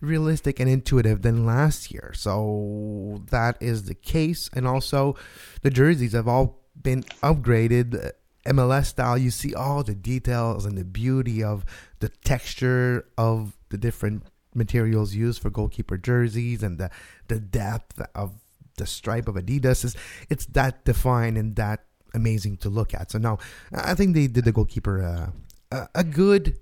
[0.01, 2.11] realistic and intuitive than last year.
[2.15, 4.49] So that is the case.
[4.53, 5.15] And also,
[5.61, 8.11] the jerseys have all been upgraded
[8.47, 11.65] MLS style, you see all the details and the beauty of
[11.99, 16.89] the texture of the different materials used for goalkeeper jerseys and the
[17.27, 18.33] the depth of
[18.77, 19.95] the stripe of Adidas is
[20.29, 23.11] it's that defined and that amazing to look at.
[23.11, 23.37] So now
[23.73, 25.29] I think they did the goalkeeper uh,
[25.71, 26.57] a, a good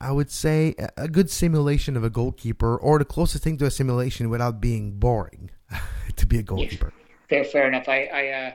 [0.00, 3.70] I would say a good simulation of a goalkeeper or the closest thing to a
[3.70, 5.50] simulation without being boring
[6.16, 6.92] to be a goalkeeper.
[7.28, 7.88] Fair, fair enough.
[7.88, 8.52] I, I uh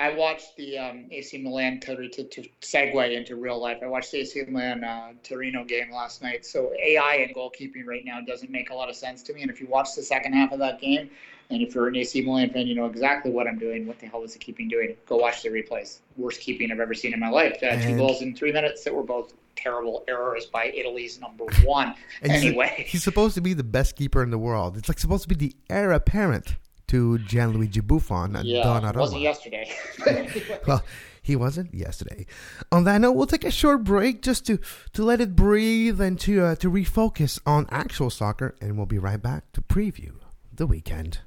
[0.00, 3.78] I watched the um, AC Milan to, to, to segue into real life.
[3.82, 6.46] I watched the AC Milan uh, Torino game last night.
[6.46, 9.42] So AI and goalkeeping right now doesn't make a lot of sense to me.
[9.42, 11.10] And if you watch the second half of that game,
[11.50, 13.86] and if you're an AC Milan fan, you know exactly what I'm doing.
[13.88, 14.94] What the hell was the keeping doing?
[15.06, 15.98] Go watch the replays.
[16.16, 17.60] Worst keeping I've ever seen in my life.
[17.60, 21.94] Uh, two goals in three minutes that were both terrible errors by Italy's number one.
[22.22, 24.76] anyway, he's, he's supposed to be the best keeper in the world.
[24.76, 26.56] It's like supposed to be the heir apparent
[26.88, 28.96] to Gianluigi Buffon and yeah, Donnarumma.
[28.96, 29.70] wasn't yesterday.
[30.66, 30.82] well,
[31.22, 32.26] he wasn't yesterday.
[32.72, 34.58] On that note, we'll take a short break just to,
[34.94, 38.98] to let it breathe and to uh, to refocus on actual soccer, and we'll be
[38.98, 40.12] right back to preview
[40.52, 41.20] the weekend.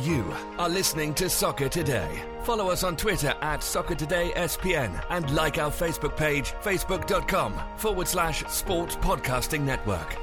[0.00, 0.24] You
[0.56, 2.22] are listening to Soccer Today.
[2.44, 8.08] Follow us on Twitter at Soccer Today SPN and like our Facebook page, facebook.com forward
[8.08, 10.16] slash sports podcasting network.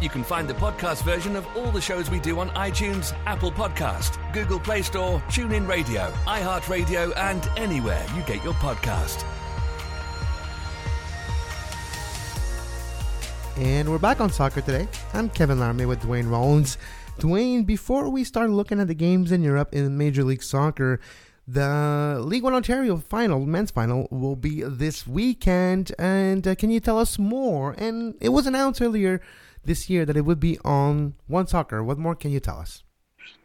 [0.00, 3.50] You can find the podcast version of all the shows we do on iTunes, Apple
[3.50, 9.24] Podcast, Google Play Store, TuneIn Radio, iHeartRadio, and anywhere you get your podcast.
[13.56, 14.86] And we're back on soccer today.
[15.14, 16.78] I'm Kevin Laramie with Dwayne Rollins.
[17.18, 21.00] Dwayne, before we start looking at the games in Europe in Major League Soccer,
[21.48, 25.90] the League One Ontario final, men's final, will be this weekend.
[25.98, 27.74] And uh, can you tell us more?
[27.78, 29.20] And it was announced earlier
[29.64, 31.82] this year that it would be on One Soccer.
[31.82, 32.82] What more can you tell us?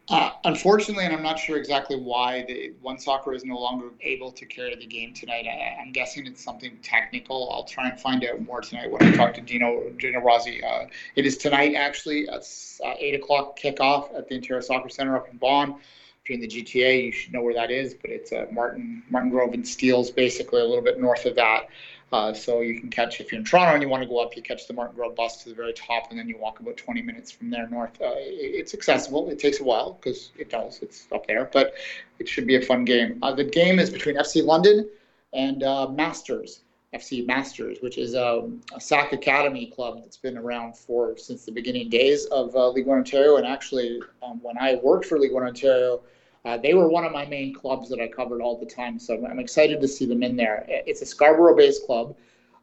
[0.08, 4.30] Uh, unfortunately, and I'm not sure exactly why, the One Soccer is no longer able
[4.32, 5.46] to carry the game tonight.
[5.46, 7.50] I, am guessing it's something technical.
[7.50, 10.62] I'll try and find out more tonight when I talk to Dino Gino Rossi.
[10.62, 12.26] Uh, it is tonight, actually.
[12.30, 15.76] It's uh, 8 o'clock kickoff at the Ontario Soccer Center up in Vaughan.
[16.22, 19.02] If you're in the GTA, you should know where that is, but it's uh, Martin
[19.08, 21.68] Martin Grove and Steeles, basically a little bit north of that.
[22.14, 24.36] Uh, so you can catch, if you're in Toronto and you want to go up,
[24.36, 26.76] you catch the Martin Grove bus to the very top, and then you walk about
[26.76, 28.00] 20 minutes from there north.
[28.00, 29.28] Uh, it's accessible.
[29.30, 30.78] It takes a while because it does.
[30.80, 31.74] It's up there, but
[32.20, 33.18] it should be a fun game.
[33.20, 34.88] Uh, the game is between FC London
[35.32, 36.60] and uh, Masters.
[36.94, 41.50] FC Masters, which is um, a SAC Academy club that's been around for since the
[41.50, 43.38] beginning days of uh, League One Ontario.
[43.38, 46.02] And actually, um, when I worked for League One Ontario,
[46.44, 49.24] uh, they were one of my main clubs that I covered all the time, so
[49.26, 50.64] I'm excited to see them in there.
[50.68, 52.16] It's a Scarborough-based club,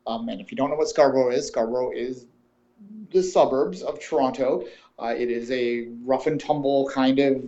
[0.08, 2.26] um, and if you don't know what Scarborough is, Scarborough is
[3.12, 4.66] the suburbs of Toronto.
[5.00, 7.44] Uh, it is a rough and tumble kind of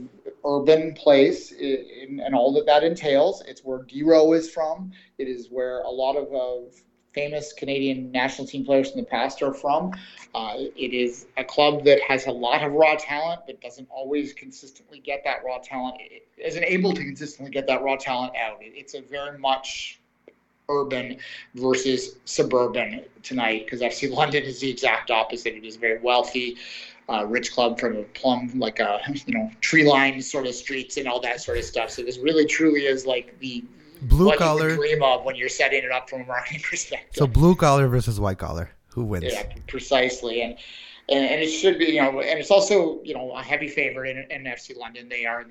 [0.45, 3.43] urban place and all that that entails.
[3.47, 4.91] It's where Dero is from.
[5.17, 6.73] It is where a lot of, of
[7.13, 9.91] famous Canadian national team players in the past are from.
[10.33, 14.33] Uh, it is a club that has a lot of raw talent, but doesn't always
[14.33, 15.95] consistently get that raw talent.
[15.99, 18.61] It isn't able to consistently get that raw talent out.
[18.61, 19.99] It, it's a very much
[20.69, 21.17] urban
[21.55, 25.55] versus suburban tonight because FC London is the exact opposite.
[25.55, 26.57] It is a very wealthy.
[27.09, 30.95] Uh, rich club from a plum like a you know tree lined sort of streets
[30.95, 31.89] and all that sort of stuff.
[31.89, 33.61] So this really truly is like the
[34.07, 37.15] blue what collar you dream of when you're setting it up from a marketing perspective.
[37.15, 39.25] So blue collar versus white collar, who wins?
[39.27, 40.57] Yeah, precisely, and,
[41.09, 44.17] and and it should be you know, and it's also you know a heavy favorite
[44.17, 45.09] in, in FC London.
[45.09, 45.45] They are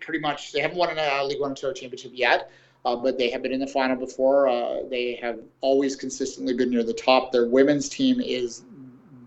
[0.00, 2.50] pretty much they haven't won a League One Ontario championship yet.
[2.84, 4.48] Uh, but they have been in the final before.
[4.48, 7.30] Uh, they have always consistently been near the top.
[7.30, 8.64] Their women's team is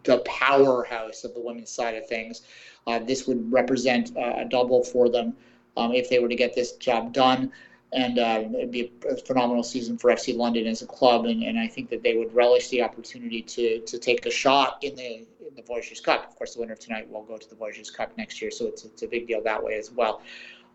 [0.03, 2.41] the powerhouse of the women's side of things.
[2.85, 5.35] Uh, this would represent uh, a double for them
[5.77, 7.51] um, if they were to get this job done
[7.93, 11.57] and uh, it'd be a phenomenal season for FC London as a club, and, and
[11.57, 15.25] I think that they would relish the opportunity to to take a shot in the
[15.47, 16.27] in the Voyageurs Cup.
[16.27, 18.65] Of course, the winner of tonight will go to the Voyageurs Cup next year, so
[18.65, 20.21] it's it's a big deal that way as well.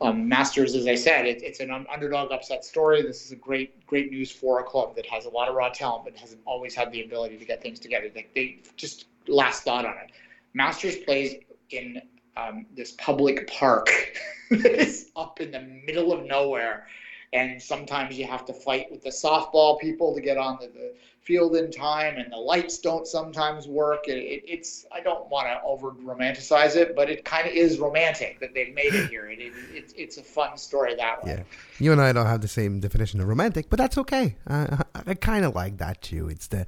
[0.03, 3.03] Um, Masters, as I said, it, it's an underdog upset story.
[3.03, 5.69] This is a great great news for a club that has a lot of raw
[5.69, 8.09] talent, but hasn't always had the ability to get things together.
[8.09, 10.13] They, they just last thought on it.
[10.55, 11.35] Masters plays
[11.71, 12.01] in
[12.41, 13.89] um, this public park
[14.51, 16.87] that is up in the middle of nowhere.
[17.33, 21.55] And sometimes you have to fight with the softball people to get on the field
[21.55, 24.09] in time and the lights don't sometimes work.
[24.09, 27.79] It, it, it's i don't want to over romanticize it but it kind of is
[27.79, 29.29] romantic that they've made it here.
[29.29, 29.39] It,
[29.73, 31.37] it's, it's a fun story that way.
[31.37, 31.43] Yeah.
[31.79, 34.37] You and i don't have the same definition of romantic but that's okay.
[34.47, 36.29] Uh, i, I kind of like that too.
[36.29, 36.67] It's the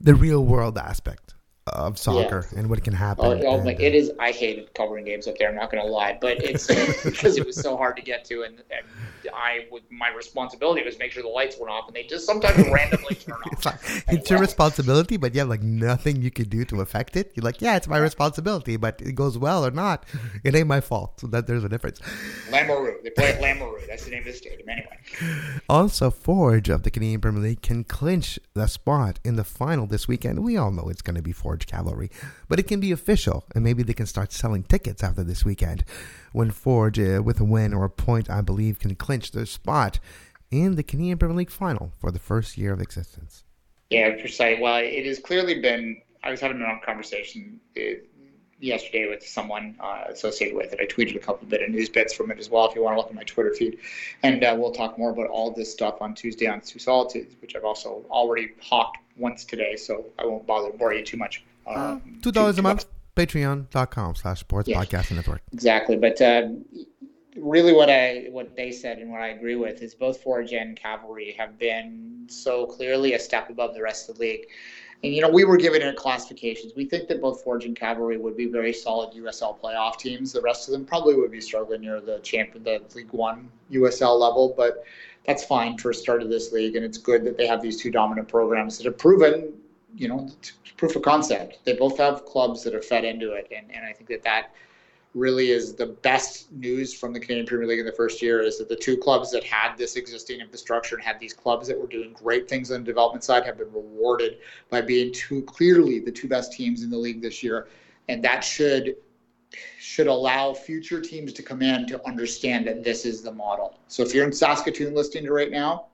[0.00, 1.34] the real world aspect
[1.66, 2.58] of soccer yeah.
[2.58, 3.24] and what can happen.
[3.24, 4.12] Oh, oh and, it uh, is.
[4.20, 5.48] I hated covering games up there.
[5.48, 6.66] I'm not going to lie, but it's
[7.04, 8.86] because it was so hard to get to, and, and
[9.34, 12.68] I would my responsibility was make sure the lights went off, and they just sometimes
[12.72, 13.52] randomly turn off.
[13.52, 17.16] it's, like, it's your responsibility, but you have like nothing you can do to affect
[17.16, 17.32] it.
[17.34, 20.04] You're like, yeah, it's my responsibility, but it goes well or not,
[20.44, 21.20] it ain't my fault.
[21.20, 22.00] So that there's a difference.
[22.50, 23.86] L'Amoreaux, they play at L'Amoreaux.
[23.88, 25.60] That's the name of the stadium, anyway.
[25.68, 30.06] Also, Forge of the Canadian Premier League can clinch the spot in the final this
[30.06, 30.44] weekend.
[30.44, 32.10] We all know it's going to be Forge Cavalry.
[32.48, 35.84] But it can be official, and maybe they can start selling tickets after this weekend
[36.32, 39.98] when Forge, uh, with a win or a point, I believe, can clinch their spot
[40.50, 43.44] in the Canadian Premier League final for the first year of existence.
[43.90, 44.60] Yeah, precisely.
[44.60, 46.02] Well, it has clearly been.
[46.22, 47.80] I was having a conversation uh,
[48.60, 50.80] yesterday with someone uh, associated with it.
[50.80, 52.68] I tweeted a couple bit of news bits from it as well.
[52.68, 53.78] If you want to look at my Twitter feed,
[54.22, 57.54] and uh, we'll talk more about all this stuff on Tuesday on Two Solitudes, which
[57.54, 61.44] I've also already hawked once today, so I won't bother bore you too much.
[61.66, 62.86] Uh, Two dollars a month.
[63.16, 64.84] Patreon.com slash sports yes.
[64.84, 65.40] podcast network.
[65.50, 65.96] Exactly.
[65.96, 66.48] But uh,
[67.36, 70.76] really what I what they said and what I agree with is both Forge and
[70.76, 74.46] Cavalry have been so clearly a step above the rest of the league.
[75.04, 76.72] And you know, we were given our classifications.
[76.74, 80.32] We think that both Forge and Cavalry would be very solid USL playoff teams.
[80.32, 84.18] The rest of them probably would be struggling near the champion, the League One USL
[84.18, 84.84] level, but
[85.26, 86.76] that's fine for a start of this league.
[86.76, 89.52] And it's good that they have these two dominant programs that have proven,
[89.94, 90.30] you know,
[90.76, 91.58] proof of concept.
[91.64, 94.50] They both have clubs that are fed into it, and and I think that that
[95.16, 98.58] really is the best news from the Canadian Premier League in the first year is
[98.58, 101.86] that the two clubs that had this existing infrastructure and had these clubs that were
[101.86, 106.12] doing great things on the development side have been rewarded by being two clearly the
[106.12, 107.66] two best teams in the league this year.
[108.08, 108.96] And that should
[109.78, 113.78] should allow future teams to come in to understand that this is the model.
[113.88, 115.86] So if you're in Saskatoon listening to right now,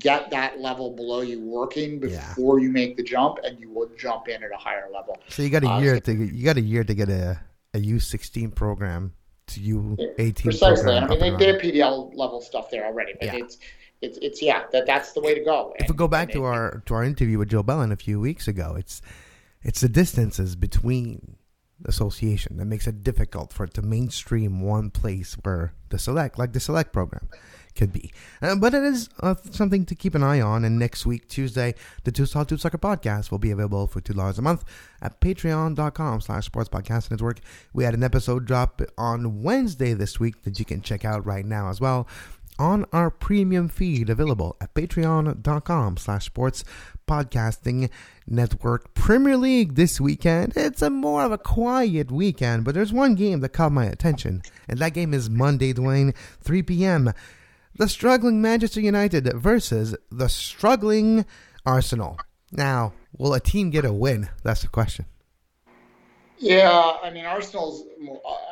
[0.00, 2.64] get that level below you working before yeah.
[2.64, 5.16] you make the jump and you will jump in at a higher level.
[5.28, 7.38] So you got a year uh, to you got a year to get a
[7.76, 9.12] a U16 program
[9.48, 10.84] to U18 Precisely.
[10.84, 13.36] Program I mean, they did PDL level stuff there already, but yeah.
[13.36, 13.58] it's
[14.02, 15.72] it's it's yeah, that that's the way to go.
[15.78, 17.96] And, if we go back to it, our to our interview with Joe Bellin a
[17.96, 19.00] few weeks ago, it's
[19.62, 21.36] it's the distances between
[21.84, 26.52] association that makes it difficult for it to mainstream one place where the select like
[26.52, 27.28] the select program
[27.76, 28.12] could be.
[28.42, 30.64] Uh, but it is uh, something to keep an eye on.
[30.64, 34.38] And next week, Tuesday, the Two Solid Tube Soccer podcast will be available for $2
[34.38, 34.64] a month
[35.00, 37.40] at patreon.com slash sports podcast network.
[37.72, 41.44] We had an episode drop on Wednesday this week that you can check out right
[41.44, 42.08] now as well
[42.58, 46.64] on our premium feed available at patreon.com slash sports
[47.06, 47.90] podcasting
[48.26, 53.14] network premier league this weekend it's a more of a quiet weekend but there's one
[53.14, 57.12] game that caught my attention and that game is monday duane 3 p.m
[57.76, 61.26] the struggling Manchester United versus the struggling
[61.64, 62.18] Arsenal.
[62.52, 64.28] Now, will a team get a win?
[64.42, 65.06] That's the question.
[66.38, 67.84] Yeah, I mean Arsenal's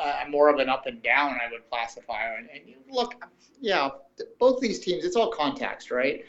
[0.00, 1.32] uh, more of an up and down.
[1.32, 2.34] I would classify.
[2.36, 3.14] And, and look,
[3.60, 3.90] yeah,
[4.38, 5.04] both these teams.
[5.04, 6.24] It's all context, right?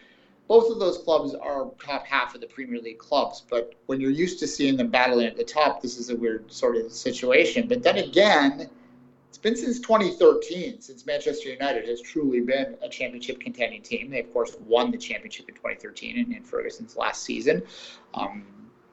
[0.48, 3.44] Both of those clubs are top half of the Premier League clubs.
[3.50, 6.52] But when you're used to seeing them battling at the top, this is a weird
[6.52, 7.68] sort of situation.
[7.68, 8.70] But then again
[9.46, 14.10] been since 2013 since Manchester United has truly been a championship contending team.
[14.10, 17.62] They, of course, won the championship in 2013 in, in Ferguson's last season.
[18.16, 18.44] Um,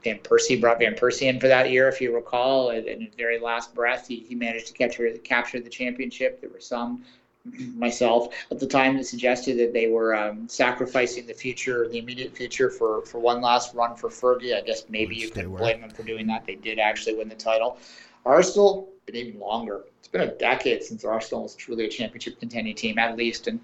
[0.04, 2.68] Van Persie brought Van Persie in for that year, if you recall.
[2.68, 6.42] In his very last breath, he, he managed to capture, capture the championship.
[6.42, 7.02] There were some,
[7.74, 12.36] myself at the time, that suggested that they were um, sacrificing the future, the immediate
[12.36, 14.54] future, for, for one last run for Fergie.
[14.54, 16.44] I guess maybe you could blame them for doing that.
[16.44, 17.78] They did actually win the title.
[18.26, 19.84] Arsenal, been even longer.
[19.98, 23.46] It's been a decade since Arsenal was truly a championship contending team, at least.
[23.48, 23.60] And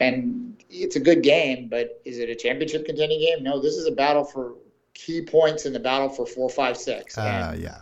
[0.00, 3.42] and it's a good game, but is it a championship contending game?
[3.42, 4.54] No, this is a battle for
[4.94, 7.16] key points in the battle for four, five, six.
[7.16, 7.78] Uh, yeah.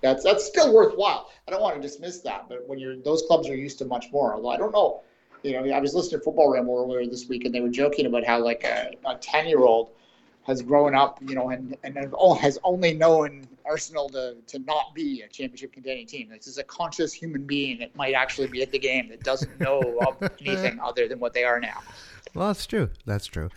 [0.00, 1.30] That's that's still worthwhile.
[1.46, 4.06] I don't want to dismiss that, but when you're those clubs are used to much
[4.12, 4.34] more.
[4.34, 5.02] Although I don't know,
[5.42, 8.06] you know, I was listening to Football Ramble earlier this week, and they were joking
[8.06, 9.90] about how like a ten year old
[10.48, 11.96] has grown up, you know, and and
[12.40, 16.30] has only known Arsenal to to not be a championship contending team.
[16.30, 19.60] This is a conscious human being that might actually be at the game that doesn't
[19.60, 21.82] know of anything other than what they are now.
[22.34, 22.88] Well, that's true.
[23.04, 23.50] That's true.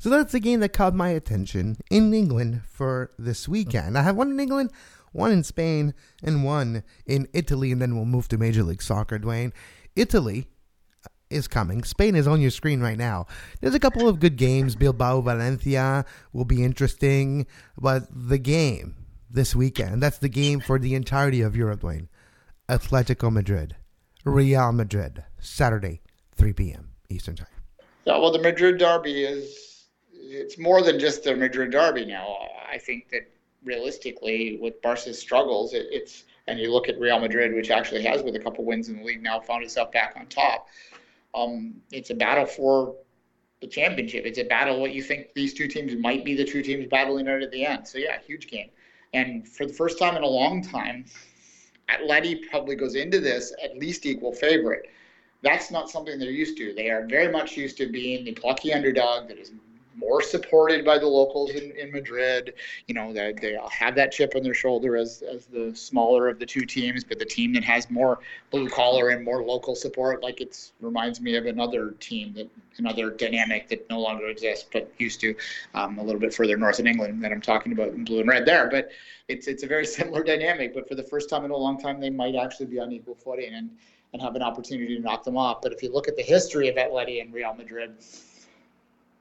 [0.00, 3.98] So that's the game that caught my attention in England for this weekend.
[3.98, 4.70] I have one in England,
[5.12, 9.18] one in Spain, and one in Italy, and then we'll move to Major League Soccer,
[9.18, 9.52] Duane.
[9.96, 10.46] Italy
[11.30, 11.84] is coming.
[11.84, 13.26] Spain is on your screen right now.
[13.60, 14.76] There's a couple of good games.
[14.76, 18.96] Bilbao Valencia will be interesting, but the game
[19.30, 22.08] this weekend, that's the game for the entirety of Europe, Duane.
[22.68, 23.76] Atletico Madrid,
[24.24, 26.02] Real Madrid, Saturday,
[26.36, 26.90] 3 p.m.
[27.08, 27.46] Eastern Time.
[28.04, 32.36] Yeah, well, the Madrid derby is it's more than just the Madrid derby now.
[32.70, 33.30] I think that
[33.64, 38.22] realistically, with Barca's struggles, it, it's and you look at Real Madrid, which actually has
[38.22, 40.68] with a couple wins in the league now found itself back on top
[41.34, 42.96] um, it's a battle for
[43.60, 44.24] the championship.
[44.24, 47.28] It's a battle what you think these two teams might be the two teams battling
[47.28, 47.86] out at the end.
[47.86, 48.70] So yeah, huge game.
[49.14, 51.06] And for the first time in a long time,
[51.88, 54.90] Atleti probably goes into this at least equal favorite.
[55.42, 56.74] That's not something they're used to.
[56.74, 59.52] They are very much used to being the plucky underdog that is
[59.98, 62.54] more supported by the locals in, in Madrid.
[62.86, 66.38] You know, they, they have that chip on their shoulder as, as the smaller of
[66.38, 68.20] the two teams, but the team that has more
[68.50, 73.10] blue collar and more local support, like it reminds me of another team that another
[73.10, 75.34] dynamic that no longer exists, but used to
[75.74, 78.28] um, a little bit further north in England that I'm talking about in blue and
[78.28, 78.68] red there.
[78.70, 78.90] But
[79.26, 80.74] it's it's a very similar dynamic.
[80.74, 83.14] But for the first time in a long time, they might actually be on equal
[83.14, 83.70] footing and
[84.12, 85.60] and have an opportunity to knock them off.
[85.60, 87.92] But if you look at the history of Atleti and Real Madrid,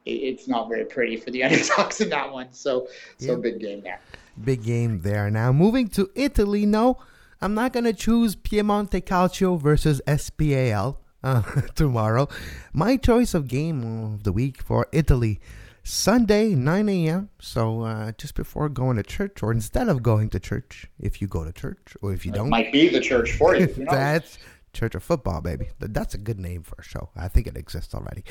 [0.08, 2.48] it's not very pretty for the underdogs in that one.
[2.52, 2.88] So,
[3.18, 3.36] so yeah.
[3.36, 4.00] big game there.
[4.44, 5.30] Big game there.
[5.30, 6.66] Now moving to Italy.
[6.66, 6.98] No,
[7.42, 11.42] I'm not gonna choose Piemonte Calcio versus SPAL uh,
[11.76, 12.28] tomorrow.
[12.74, 15.40] My choice of game of the week for Italy.
[15.84, 17.30] Sunday, 9 a.m.
[17.40, 21.30] So uh, just before going to church, or instead of going to church, if you
[21.30, 23.68] go to church, or if you don't, might be the church for you.
[23.78, 23.92] you know?
[23.92, 24.38] that's
[24.78, 25.70] Church of Football, baby.
[25.80, 27.10] That's a good name for a show.
[27.16, 28.22] I think it exists already.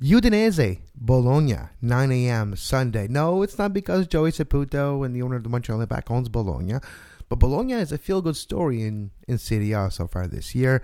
[0.00, 2.56] Udinese, Bologna, 9 a.m.
[2.56, 3.06] Sunday.
[3.08, 6.80] No, it's not because Joey Saputo and the owner of the Montreal Impact owns Bologna,
[7.28, 10.82] but Bologna is a feel-good story in, in Serie A so far this year.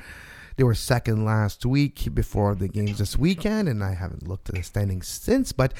[0.56, 4.54] They were second last week before the games this weekend, and I haven't looked at
[4.54, 5.50] the standings since.
[5.50, 5.74] But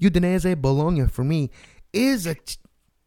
[0.00, 1.50] Udinese, Bologna, for me,
[1.92, 2.56] is a t-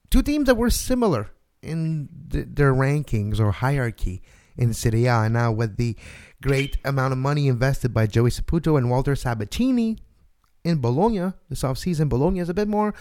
[0.09, 4.21] two teams that were similar in th- their rankings or hierarchy
[4.57, 5.29] in Serie A.
[5.29, 5.95] Now, with the
[6.41, 9.97] great amount of money invested by Joey Saputo and Walter Sabatini
[10.63, 12.93] in Bologna this offseason, Bologna is a bit more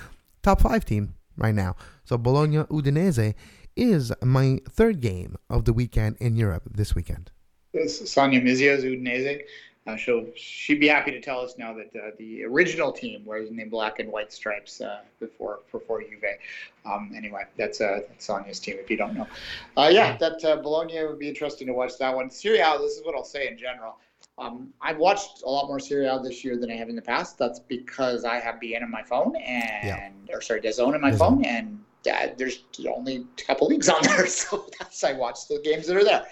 [0.43, 1.77] top five team right now.
[2.05, 3.35] So, Bologna Udinese
[3.77, 7.31] is my third game of the weekend in Europe this weekend.
[7.87, 9.43] Sonia Mizio's Udinese.
[9.87, 13.49] Uh, she'll she'd be happy to tell us now that uh, the original team wears
[13.49, 16.25] the black and white stripes uh, before before Juve.
[16.85, 19.27] Um, anyway, that's uh, Sonia's team if you don't know.
[19.77, 22.31] Uh, yeah, that uh, Bologna would be interesting to watch that one.
[22.31, 23.97] Serie A, this is what I'll say in general.
[24.39, 27.03] Um, I've watched a lot more Serie A this year than I have in the
[27.03, 27.39] past.
[27.39, 30.11] That's because I have beIN on my phone and yeah.
[30.35, 31.19] or sorry, DAZN on my DAZN.
[31.19, 31.79] phone and
[32.37, 36.05] there's only a couple leagues on there, so that's I watch the games that are
[36.05, 36.27] there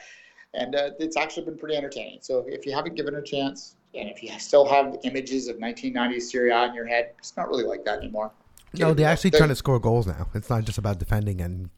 [0.55, 2.18] and uh, it's actually been pretty entertaining.
[2.22, 5.57] So if you haven't given it a chance, and if you still have images of
[5.57, 8.30] 1990s Serie A in your head, it's not really like that anymore.
[8.76, 10.28] No, they're actually trying to score goals now.
[10.34, 11.70] It's not just about defending and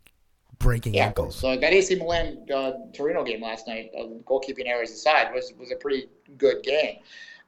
[0.59, 1.37] breaking yeah, ankles.
[1.37, 5.70] So that AC Milan uh, Torino game last night, uh, goalkeeping errors aside, was was
[5.72, 6.09] a pretty
[6.39, 6.99] good game.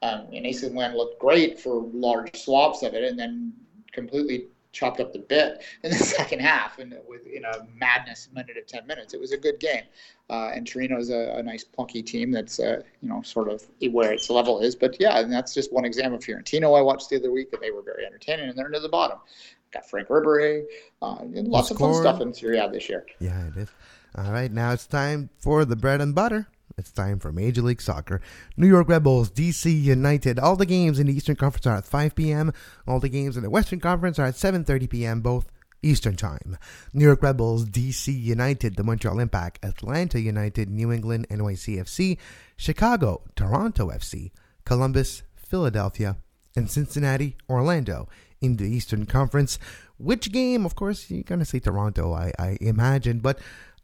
[0.02, 3.52] Um, and AC Milan looked great for large swaths of it, and then
[3.92, 8.56] completely chopped up the bit in the second half and with in a madness minute
[8.56, 9.14] of 10 minutes.
[9.14, 9.82] It was a good game.
[10.30, 14.12] Uh, and Torino's a, a nice plunky team that's uh, you know sort of where
[14.12, 14.76] its level is.
[14.76, 17.62] But yeah and that's just one example of Fiorentina I watched the other week and
[17.62, 19.18] they were very entertaining and they're near the bottom.
[19.72, 20.64] Got Franck Ribery
[21.02, 23.06] uh, and lots of fun stuff in Serie A this year.
[23.20, 23.68] Yeah it is.
[24.16, 26.48] All right now it's time for the bread and butter
[26.78, 28.20] it's time for Major League Soccer.
[28.56, 30.38] New York Red Bulls, DC United.
[30.38, 32.52] All the games in the Eastern Conference are at 5 p.m.
[32.86, 35.20] All the games in the Western Conference are at 7:30 p.m.
[35.20, 35.50] both
[35.82, 36.56] Eastern Time.
[36.92, 42.18] New York Red Bulls, DC United, the Montreal Impact, Atlanta United, New England, NYCFC,
[42.56, 44.30] Chicago, Toronto FC,
[44.64, 46.16] Columbus, Philadelphia,
[46.56, 48.08] and Cincinnati, Orlando
[48.40, 49.58] in the Eastern Conference.
[49.98, 53.38] Which game, of course, you're going to say Toronto, I, I imagine, but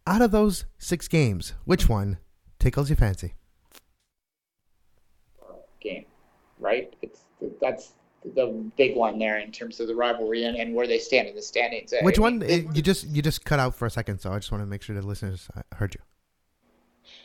[0.06, 2.18] out of those six games, which one
[2.58, 3.34] tickles your fancy?
[5.80, 6.06] Game,
[6.58, 6.94] right?
[7.02, 7.20] It's
[7.60, 7.92] that's
[8.34, 11.34] the big one there in terms of the rivalry and, and where they stand in
[11.34, 11.92] the standings.
[12.02, 12.38] Which I one?
[12.38, 14.66] Mean, you just you just cut out for a second, so I just want to
[14.66, 16.00] make sure the listeners uh, heard you.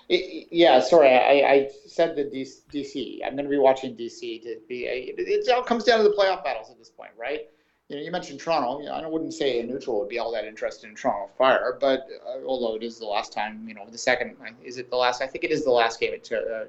[0.09, 3.19] It, yeah, sorry, I, I said the DC.
[3.25, 4.85] I'm going to be watching DC to be.
[4.85, 7.47] It, it all comes down to the playoff battles at this point, right?
[7.89, 8.79] You know, you mentioned Toronto.
[8.79, 11.77] You know, I wouldn't say a neutral would be all that interested in Toronto Fire,
[11.79, 14.95] but uh, although it is the last time, you know, the second is it the
[14.95, 15.21] last?
[15.21, 16.65] I think it is the last game at uh,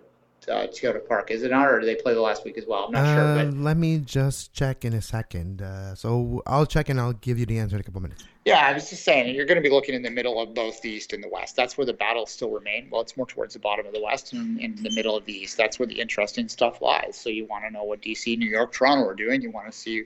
[0.48, 2.84] uh, Toyota Park, is it not, or do they play the last week as well?
[2.84, 3.34] I'm not sure.
[3.34, 3.54] But...
[3.54, 5.62] Uh, let me just check in a second.
[5.62, 8.24] Uh, so I'll check and I'll give you the answer in a couple minutes.
[8.46, 10.80] Yeah, I was just saying you're going to be looking in the middle of both
[10.80, 11.56] the East and the West.
[11.56, 12.88] That's where the battles still remain.
[12.90, 15.32] Well, it's more towards the bottom of the West and in the middle of the
[15.34, 15.58] East.
[15.58, 17.18] That's where the interesting stuff lies.
[17.20, 19.42] So you want to know what DC, New York, Toronto are doing.
[19.42, 20.04] You want to see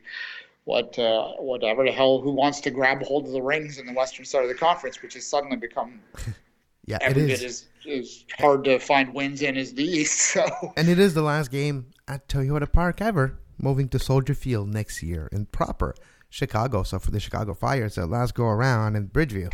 [0.65, 3.93] what uh, whatever the hell who wants to grab hold of the rings in the
[3.93, 6.01] western side of the conference, which has suddenly become
[6.87, 10.21] yeah, every bit as, as hard to find wins in as the East.
[10.35, 14.69] So and it is the last game at Toyota Park ever, moving to Soldier Field
[14.69, 15.95] next year in proper
[16.31, 16.83] Chicago.
[16.83, 19.53] So for the Chicago Fire, it's the last go around in Bridgeview.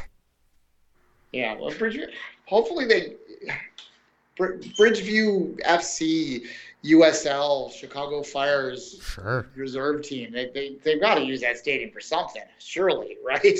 [1.33, 2.09] Yeah, well, Bridgeview.
[2.47, 3.17] Hopefully they
[4.41, 6.47] Bridgeview FC
[6.85, 9.49] USL, Chicago Fire's sure.
[9.55, 10.33] reserve team.
[10.33, 13.59] They, they, they've got to use that stadium for something, surely, right?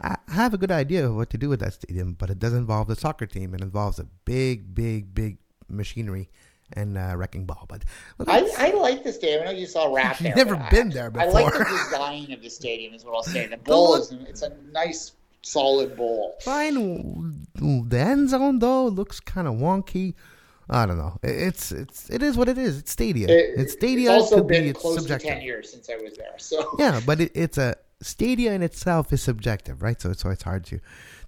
[0.00, 2.54] I have a good idea of what to do with that stadium, but it does
[2.54, 3.54] involve the soccer team.
[3.54, 6.30] It involves a big, big, big machinery
[6.74, 7.66] and uh, Wrecking Ball.
[7.68, 7.84] But
[8.18, 9.42] well, I, I, like the stadium.
[9.42, 10.28] I know you saw Rap there.
[10.28, 11.28] You've never been I, there before.
[11.28, 12.94] I like the design of the stadium.
[12.94, 13.46] Is what I'll say.
[13.46, 15.12] The bowl is it's a nice
[15.42, 16.36] solid bowl.
[16.42, 17.46] fine.
[17.54, 20.14] The end zone though looks kind of wonky.
[20.70, 21.18] I don't know.
[21.22, 22.78] It's it's it is what it is.
[22.78, 23.28] It's Stadia.
[23.28, 25.28] It- it's Stadia It's also been be close subjective.
[25.28, 26.38] to ten years since I was there.
[26.38, 30.00] So Yeah, but it, it's a Stadia in itself is subjective, right?
[30.00, 30.78] So it's so it's hard to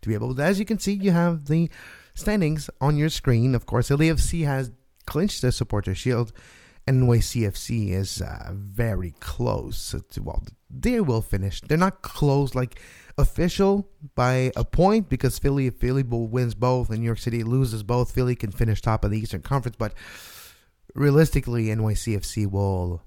[0.02, 0.34] to be able.
[0.34, 1.68] To, as you can see, you have the
[2.14, 3.54] standings on your screen.
[3.54, 4.70] Of course, LAFC has
[5.06, 6.32] clinched the supporter shield,
[6.86, 9.94] and NYCFC is uh, very close.
[10.10, 11.60] To, well, they will finish.
[11.60, 12.80] They're not close like
[13.16, 17.82] official by a point because Philly if Philly wins both and New York City loses
[17.82, 19.76] both, Philly can finish top of the Eastern Conference.
[19.78, 19.94] But
[20.94, 23.02] realistically, NYCFC will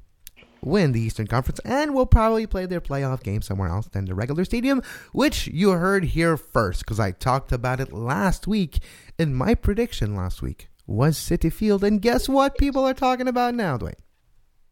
[0.62, 4.16] win the Eastern Conference and will probably play their playoff game somewhere else than the
[4.16, 4.82] regular stadium,
[5.12, 8.80] which you heard here first because I talked about it last week
[9.18, 11.84] in my prediction last week was Citi Field.
[11.84, 13.94] And guess what people are talking about now, Duane?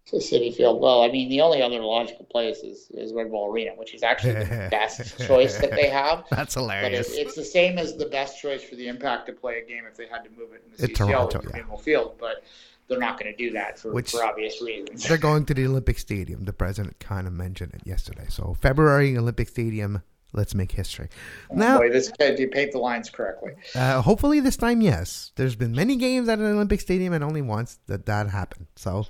[0.07, 0.79] To Citi Field.
[0.81, 4.03] Well, I mean, the only other logical place is, is Red Bull Arena, which is
[4.03, 6.25] actually the best choice that they have.
[6.31, 7.11] That's But it, hilarious.
[7.13, 9.97] it's the same as the best choice for the Impact to play a game if
[9.97, 11.75] they had to move it in the In CCL Toronto, to yeah.
[11.77, 12.17] Field.
[12.19, 12.43] But
[12.87, 15.07] they're not going to do that for, Which- for obvious reasons.
[15.07, 16.45] They're going to the Olympic Stadium.
[16.45, 18.25] The president kind of mentioned it yesterday.
[18.29, 20.03] So February Olympic Stadium.
[20.33, 21.07] Let's make history.
[21.49, 23.53] Now, Boy, this do you paint the lines correctly?
[23.73, 25.31] uh, hopefully this time, yes.
[25.37, 28.67] There's been many games at an Olympic Stadium, and only once that that happened.
[28.75, 29.07] So,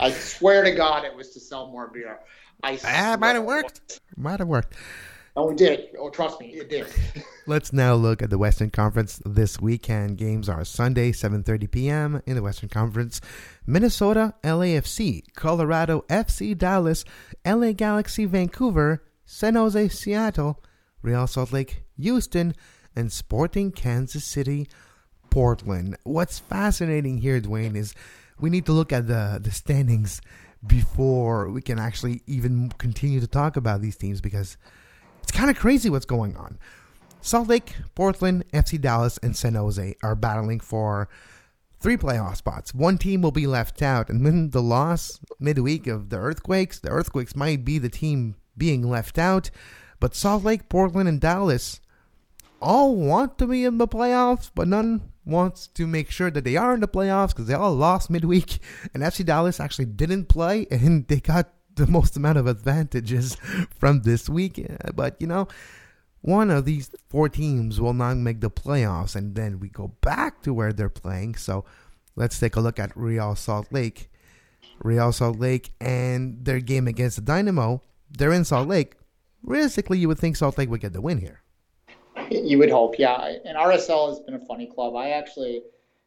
[0.00, 2.18] I swear to God, it was to sell more beer.
[2.62, 4.00] I Ah, might have worked.
[4.16, 4.74] Might have worked.
[5.36, 5.88] Oh, it did.
[5.98, 6.86] Oh, trust me, it did.
[7.46, 10.16] Let's now look at the Western Conference this weekend.
[10.16, 12.22] Games are Sunday, 7:30 p.m.
[12.24, 13.20] in the Western Conference.
[13.66, 17.04] Minnesota, LAFC, Colorado FC Dallas,
[17.44, 20.62] LA Galaxy Vancouver, San Jose Seattle,
[21.02, 22.54] Real Salt Lake Houston,
[22.94, 24.68] and Sporting Kansas City
[25.30, 25.96] Portland.
[26.04, 27.92] What's fascinating here, Duane, is
[28.40, 30.20] we need to look at the the standings
[30.66, 34.56] before we can actually even continue to talk about these teams because
[35.22, 36.58] it's kind of crazy what's going on.
[37.20, 41.08] Salt Lake, Portland, FC Dallas, and San Jose are battling for
[41.80, 42.74] three playoff spots.
[42.74, 46.90] One team will be left out, and when the loss midweek of the Earthquakes, the
[46.90, 49.50] Earthquakes might be the team being left out.
[50.00, 51.80] But Salt Lake, Portland, and Dallas
[52.60, 56.56] all want to be in the playoffs, but none wants to make sure that they
[56.56, 58.58] are in the playoffs because they all lost midweek.
[58.92, 63.34] And FC Dallas actually didn't play, and they got the most amount of advantages
[63.78, 64.64] from this week.
[64.94, 65.48] But you know,
[66.20, 70.42] one of these four teams will not make the playoffs, and then we go back
[70.42, 71.36] to where they're playing.
[71.36, 71.64] So
[72.16, 74.10] let's take a look at Real Salt Lake.
[74.82, 77.82] Real Salt Lake and their game against the Dynamo.
[78.10, 78.94] They're in Salt Lake.
[79.42, 81.43] Realistically, you would think Salt Lake would get the win here.
[82.30, 83.36] You would hope, yeah.
[83.44, 84.96] And RSL has been a funny club.
[84.96, 85.62] I actually,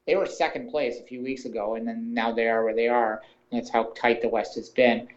[0.05, 2.87] they were second place a few weeks ago, and then now they are where they
[2.87, 3.21] are.
[3.51, 5.07] That's how tight the West has been.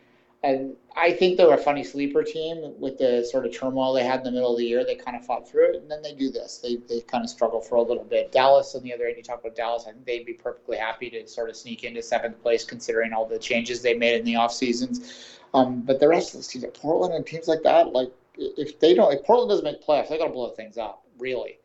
[0.43, 4.21] And I think they're a funny sleeper team with the sort of turmoil they had
[4.21, 4.85] in the middle of the year.
[4.85, 6.59] They kind of fought through it, and then they do this.
[6.59, 8.33] They, they kind of struggle for a little bit.
[8.33, 11.11] Dallas, on the other end, you talk about Dallas, I think they'd be perfectly happy
[11.11, 14.37] to sort of sneak into seventh place considering all the changes they made in the
[14.37, 15.39] off seasons.
[15.53, 18.95] Um, but the rest of the teams, Portland and teams like that, like if they
[18.95, 21.59] don't, if Portland doesn't make playoffs, they got to blow things up, really.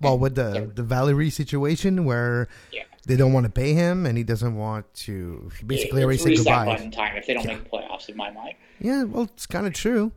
[0.00, 0.66] Well, with the Yeah.
[0.74, 2.82] the Valeri situation where Yeah.
[3.06, 6.30] they don't want to pay him and he doesn't want to basically already it's said
[6.30, 6.64] reset goodbye.
[6.66, 7.54] button time if they don't Yeah.
[7.54, 8.54] make playoffs, in my mind.
[8.80, 10.12] Yeah, well, it's kind of true.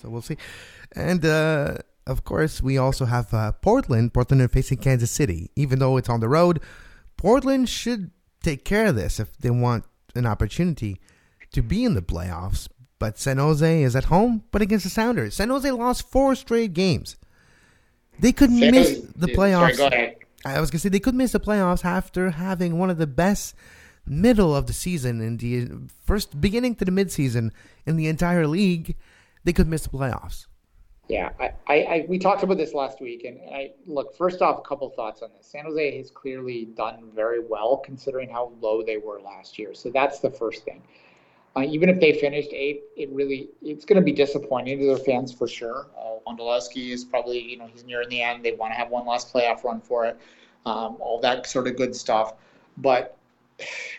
[0.00, 0.36] So we'll see.
[0.94, 4.14] And uh, of course, we also have uh, Portland.
[4.14, 5.50] Portland are facing Kansas City.
[5.56, 6.60] Even though it's on the road,
[7.16, 8.10] Portland should
[8.42, 11.00] take care of this if they want an opportunity
[11.52, 12.68] to be in the playoffs.
[13.04, 15.34] But San Jose is at home, but against the Sounders.
[15.34, 17.16] San Jose lost four straight games.
[18.18, 19.78] They could San miss Jose- the Sorry, playoffs.
[19.78, 20.16] ahead.
[20.46, 23.54] I was gonna say they could miss the playoffs after having one of the best
[24.06, 25.68] middle of the season in the
[26.06, 27.50] first beginning to the midseason
[27.84, 28.96] in the entire league.
[29.44, 30.46] They could miss the playoffs.
[31.08, 34.58] Yeah, I, I, I we talked about this last week, and I look first off,
[34.58, 35.46] a couple thoughts on this.
[35.46, 39.74] San Jose has clearly done very well considering how low they were last year.
[39.74, 40.82] So that's the first thing.
[41.56, 44.96] Uh, even if they finished eighth, it really it's going to be disappointing to their
[44.96, 45.86] fans for sure.
[45.96, 48.44] Uh, Wondolowski is probably you know he's nearing the end.
[48.44, 50.18] They want to have one last playoff run for it,
[50.66, 52.34] um, all that sort of good stuff.
[52.78, 53.16] But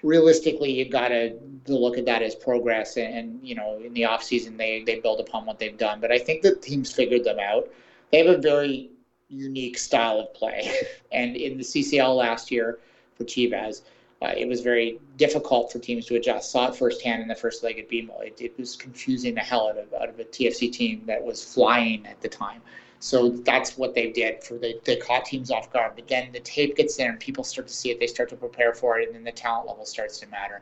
[0.03, 1.37] realistically, you got to
[1.67, 2.97] look at that as progress.
[2.97, 6.01] And, and you know, in the off season, they they build upon what they've done.
[6.01, 7.69] But I think the teams figured them out.
[8.11, 8.89] They have a very
[9.29, 10.73] unique style of play,
[11.11, 12.79] and in the CCL last year
[13.17, 13.81] for Chivas,
[14.25, 16.51] uh, it was very difficult for teams to adjust.
[16.51, 18.21] Saw it firsthand in the first leg at BMO.
[18.25, 21.43] It, it was confusing the hell out of out of a TFC team that was
[21.43, 22.61] flying at the time.
[22.99, 25.91] So that's what they did for they, they caught teams off guard.
[25.95, 28.35] But then the tape gets there and people start to see it, they start to
[28.35, 30.61] prepare for it, and then the talent level starts to matter.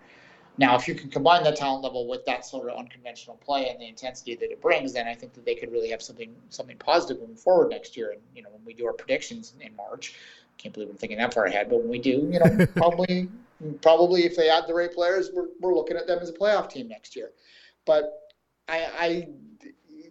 [0.57, 3.79] Now, if you can combine that talent level with that sort of unconventional play and
[3.79, 6.77] the intensity that it brings, then I think that they could really have something something
[6.77, 8.11] positive moving forward next year.
[8.11, 10.15] And you know, when we do our predictions in March,
[10.57, 13.29] can't believe I'm thinking that far ahead, but when we do, you know, probably
[13.81, 16.69] probably if they add the right players, we're we're looking at them as a playoff
[16.69, 17.31] team next year.
[17.85, 18.11] But
[18.67, 19.27] I, I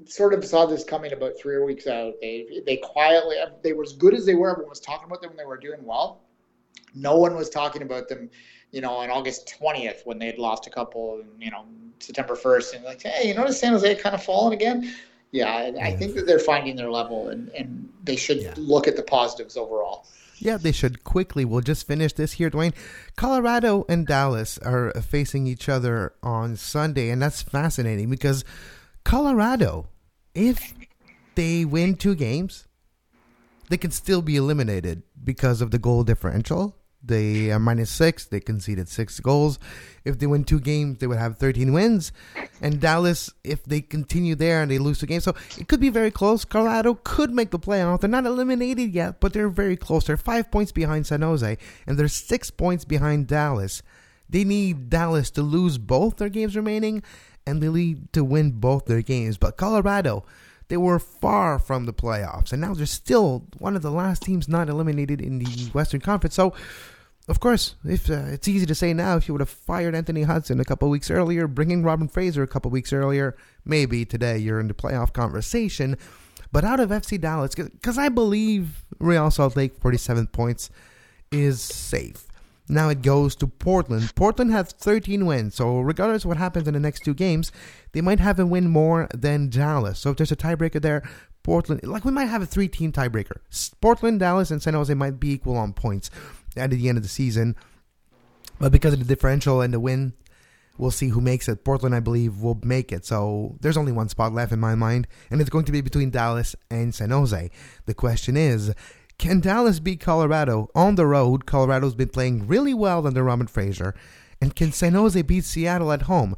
[0.06, 2.14] sort of saw this coming about three weeks out.
[2.20, 4.50] They they quietly they were as good as they were.
[4.50, 6.22] Everyone was talking about them when they were doing well.
[6.94, 8.28] No one was talking about them
[8.72, 11.66] you know, on August 20th when they had lost a couple, you know,
[12.00, 14.92] September 1st, and like, hey, you notice San Jose kind of fallen again?
[15.32, 18.52] Yeah, I, I think that they're finding their level, and, and they should yeah.
[18.58, 20.06] look at the positives overall.
[20.36, 21.44] Yeah, they should quickly.
[21.44, 22.74] We'll just finish this here, Duane.
[23.16, 28.44] Colorado and Dallas are facing each other on Sunday, and that's fascinating because
[29.04, 29.88] Colorado,
[30.34, 30.74] if
[31.34, 32.66] they win two games,
[33.70, 36.76] they can still be eliminated because of the goal differential.
[37.04, 38.26] They are minus six.
[38.26, 39.58] They conceded six goals.
[40.04, 42.12] If they win two games, they would have 13 wins.
[42.60, 45.88] And Dallas, if they continue there and they lose two games, so it could be
[45.88, 46.44] very close.
[46.44, 48.00] Colorado could make the playoff.
[48.00, 50.04] They're not eliminated yet, but they're very close.
[50.04, 53.82] They're five points behind San Jose, and they're six points behind Dallas.
[54.28, 57.02] They need Dallas to lose both their games remaining,
[57.46, 59.38] and they need to win both their games.
[59.38, 60.24] But Colorado,
[60.68, 64.48] they were far from the playoffs, and now they're still one of the last teams
[64.48, 66.34] not eliminated in the Western Conference.
[66.34, 66.54] So
[67.28, 70.22] of course, if uh, it's easy to say now, if you would have fired Anthony
[70.22, 74.58] Hudson a couple weeks earlier, bringing Robin Fraser a couple weeks earlier, maybe today you're
[74.58, 75.96] in the playoff conversation.
[76.50, 80.68] But out of FC Dallas, because I believe Real Salt Lake 47 points
[81.30, 82.26] is safe.
[82.68, 84.14] Now it goes to Portland.
[84.14, 87.52] Portland has 13 wins, so regardless of what happens in the next two games,
[87.92, 89.98] they might have a win more than Dallas.
[90.00, 91.02] So if there's a tiebreaker there,
[91.42, 93.38] Portland, like we might have a three team tiebreaker.
[93.80, 96.10] Portland, Dallas, and San Jose might be equal on points
[96.56, 97.56] at the end of the season.
[98.58, 100.12] But because of the differential and the win,
[100.78, 101.64] we'll see who makes it.
[101.64, 103.04] Portland, I believe, will make it.
[103.04, 106.10] So there's only one spot left in my mind, and it's going to be between
[106.10, 107.50] Dallas and San Jose.
[107.86, 108.72] The question is,
[109.18, 111.46] can Dallas beat Colorado on the road?
[111.46, 113.94] Colorado's been playing really well under Robin Fraser.
[114.40, 116.34] And can San Jose beat Seattle at home?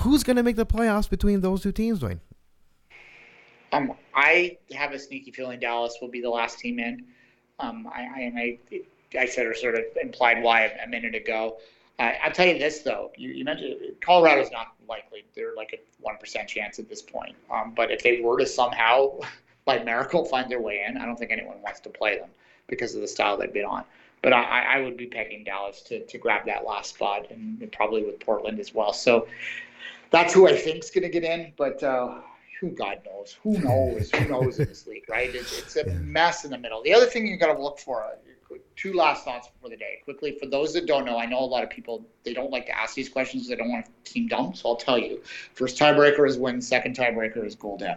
[0.00, 2.20] Who's going to make the playoffs between those two teams, Duane?
[3.72, 7.04] Um, I have a sneaky feeling Dallas will be the last team in.
[7.60, 8.58] Um, I, I, I
[9.18, 11.58] I said or sort of implied why a minute ago.
[11.98, 15.24] Uh, I'll tell you this though, you, you mentioned Colorado's not likely.
[15.34, 17.34] They're like a one percent chance at this point.
[17.50, 19.18] Um, but if they were to somehow,
[19.64, 22.30] by miracle, find their way in, I don't think anyone wants to play them
[22.68, 23.84] because of the style they've been on.
[24.22, 28.02] But I, I would be pegging Dallas to, to grab that last spot, and, probably
[28.02, 28.92] with Portland as well.
[28.92, 29.28] So
[30.10, 31.52] that's who I think is going to get in.
[31.56, 32.18] But uh,
[32.60, 35.32] who God knows, who knows, who knows in this league, right?
[35.32, 36.82] It's, it's a mess in the middle.
[36.82, 38.04] The other thing you got to look for,
[38.78, 40.32] two last thoughts for the day, quickly.
[40.32, 42.78] For those that don't know, I know a lot of people they don't like to
[42.78, 43.48] ask these questions.
[43.48, 45.20] They don't want to seem dumb, so I'll tell you.
[45.54, 46.62] First tiebreaker is win.
[46.62, 47.96] Second tiebreaker is goal down.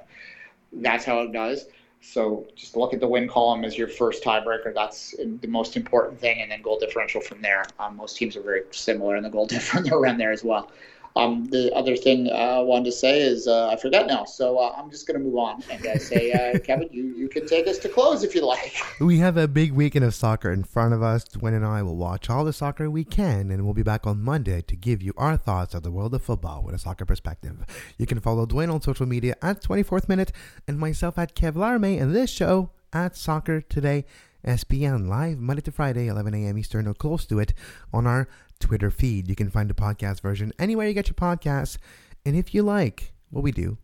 [0.74, 1.68] That's how it does.
[2.02, 4.74] So just look at the win column as your first tiebreaker.
[4.74, 7.64] That's the most important thing, and then goal differential from there.
[7.80, 10.72] Um, most teams are very similar in the goal differential around there as well.
[11.16, 14.74] Um, the other thing I wanted to say is uh, I forgot now, so uh,
[14.78, 17.68] I'm just going to move on and uh, say, uh, Kevin, you, you can take
[17.68, 18.74] us to close if you like.
[19.00, 21.24] We have a big weekend of soccer in front of us.
[21.24, 24.22] Duane and I will watch all the soccer we can, and we'll be back on
[24.22, 27.66] Monday to give you our thoughts of the world of football with a soccer perspective.
[27.98, 30.32] You can follow Duane on social media at 24th Minute
[30.68, 34.06] and myself at Kev Larme and this show at Soccer Today.
[34.46, 36.58] SPN live Monday to Friday, 11 a.m.
[36.58, 37.54] Eastern or close to it
[37.94, 38.28] on our
[38.62, 39.28] Twitter feed.
[39.28, 41.78] You can find the podcast version anywhere you get your podcasts.
[42.26, 43.78] And if you like what we do,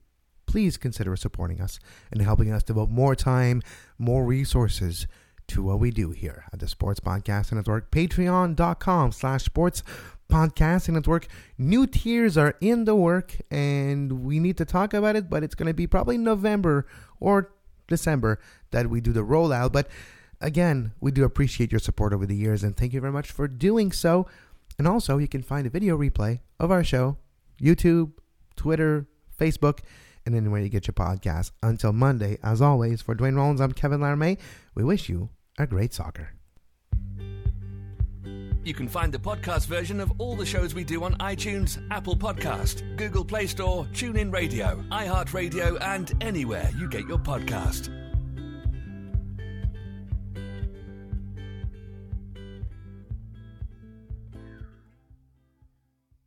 [0.46, 1.80] please consider supporting us
[2.12, 3.62] and helping us devote more time,
[3.98, 5.08] more resources
[5.48, 7.92] to what we do here at the Sports Podcasting Network.
[7.92, 9.84] Patreon.com slash sports
[10.30, 11.28] podcasting network.
[11.58, 15.56] New tiers are in the work and we need to talk about it, but it's
[15.56, 16.86] going to be probably November
[17.20, 17.52] or
[17.88, 18.40] December
[18.72, 19.72] that we do the rollout.
[19.72, 19.88] But
[20.42, 23.48] again, we do appreciate your support over the years and thank you very much for
[23.48, 24.28] doing so.
[24.78, 27.18] And also, you can find a video replay of our show,
[27.60, 28.12] YouTube,
[28.56, 29.08] Twitter,
[29.40, 29.80] Facebook,
[30.26, 31.52] and anywhere you get your podcasts.
[31.64, 34.38] Until Monday, as always, for Duane Rollins, I'm Kevin Larme.
[34.76, 36.34] We wish you a great soccer.
[38.64, 42.18] You can find the podcast version of all the shows we do on iTunes, Apple
[42.18, 48.07] Podcast, Google Play Store, TuneIn Radio, iHeartRadio, and anywhere you get your podcast.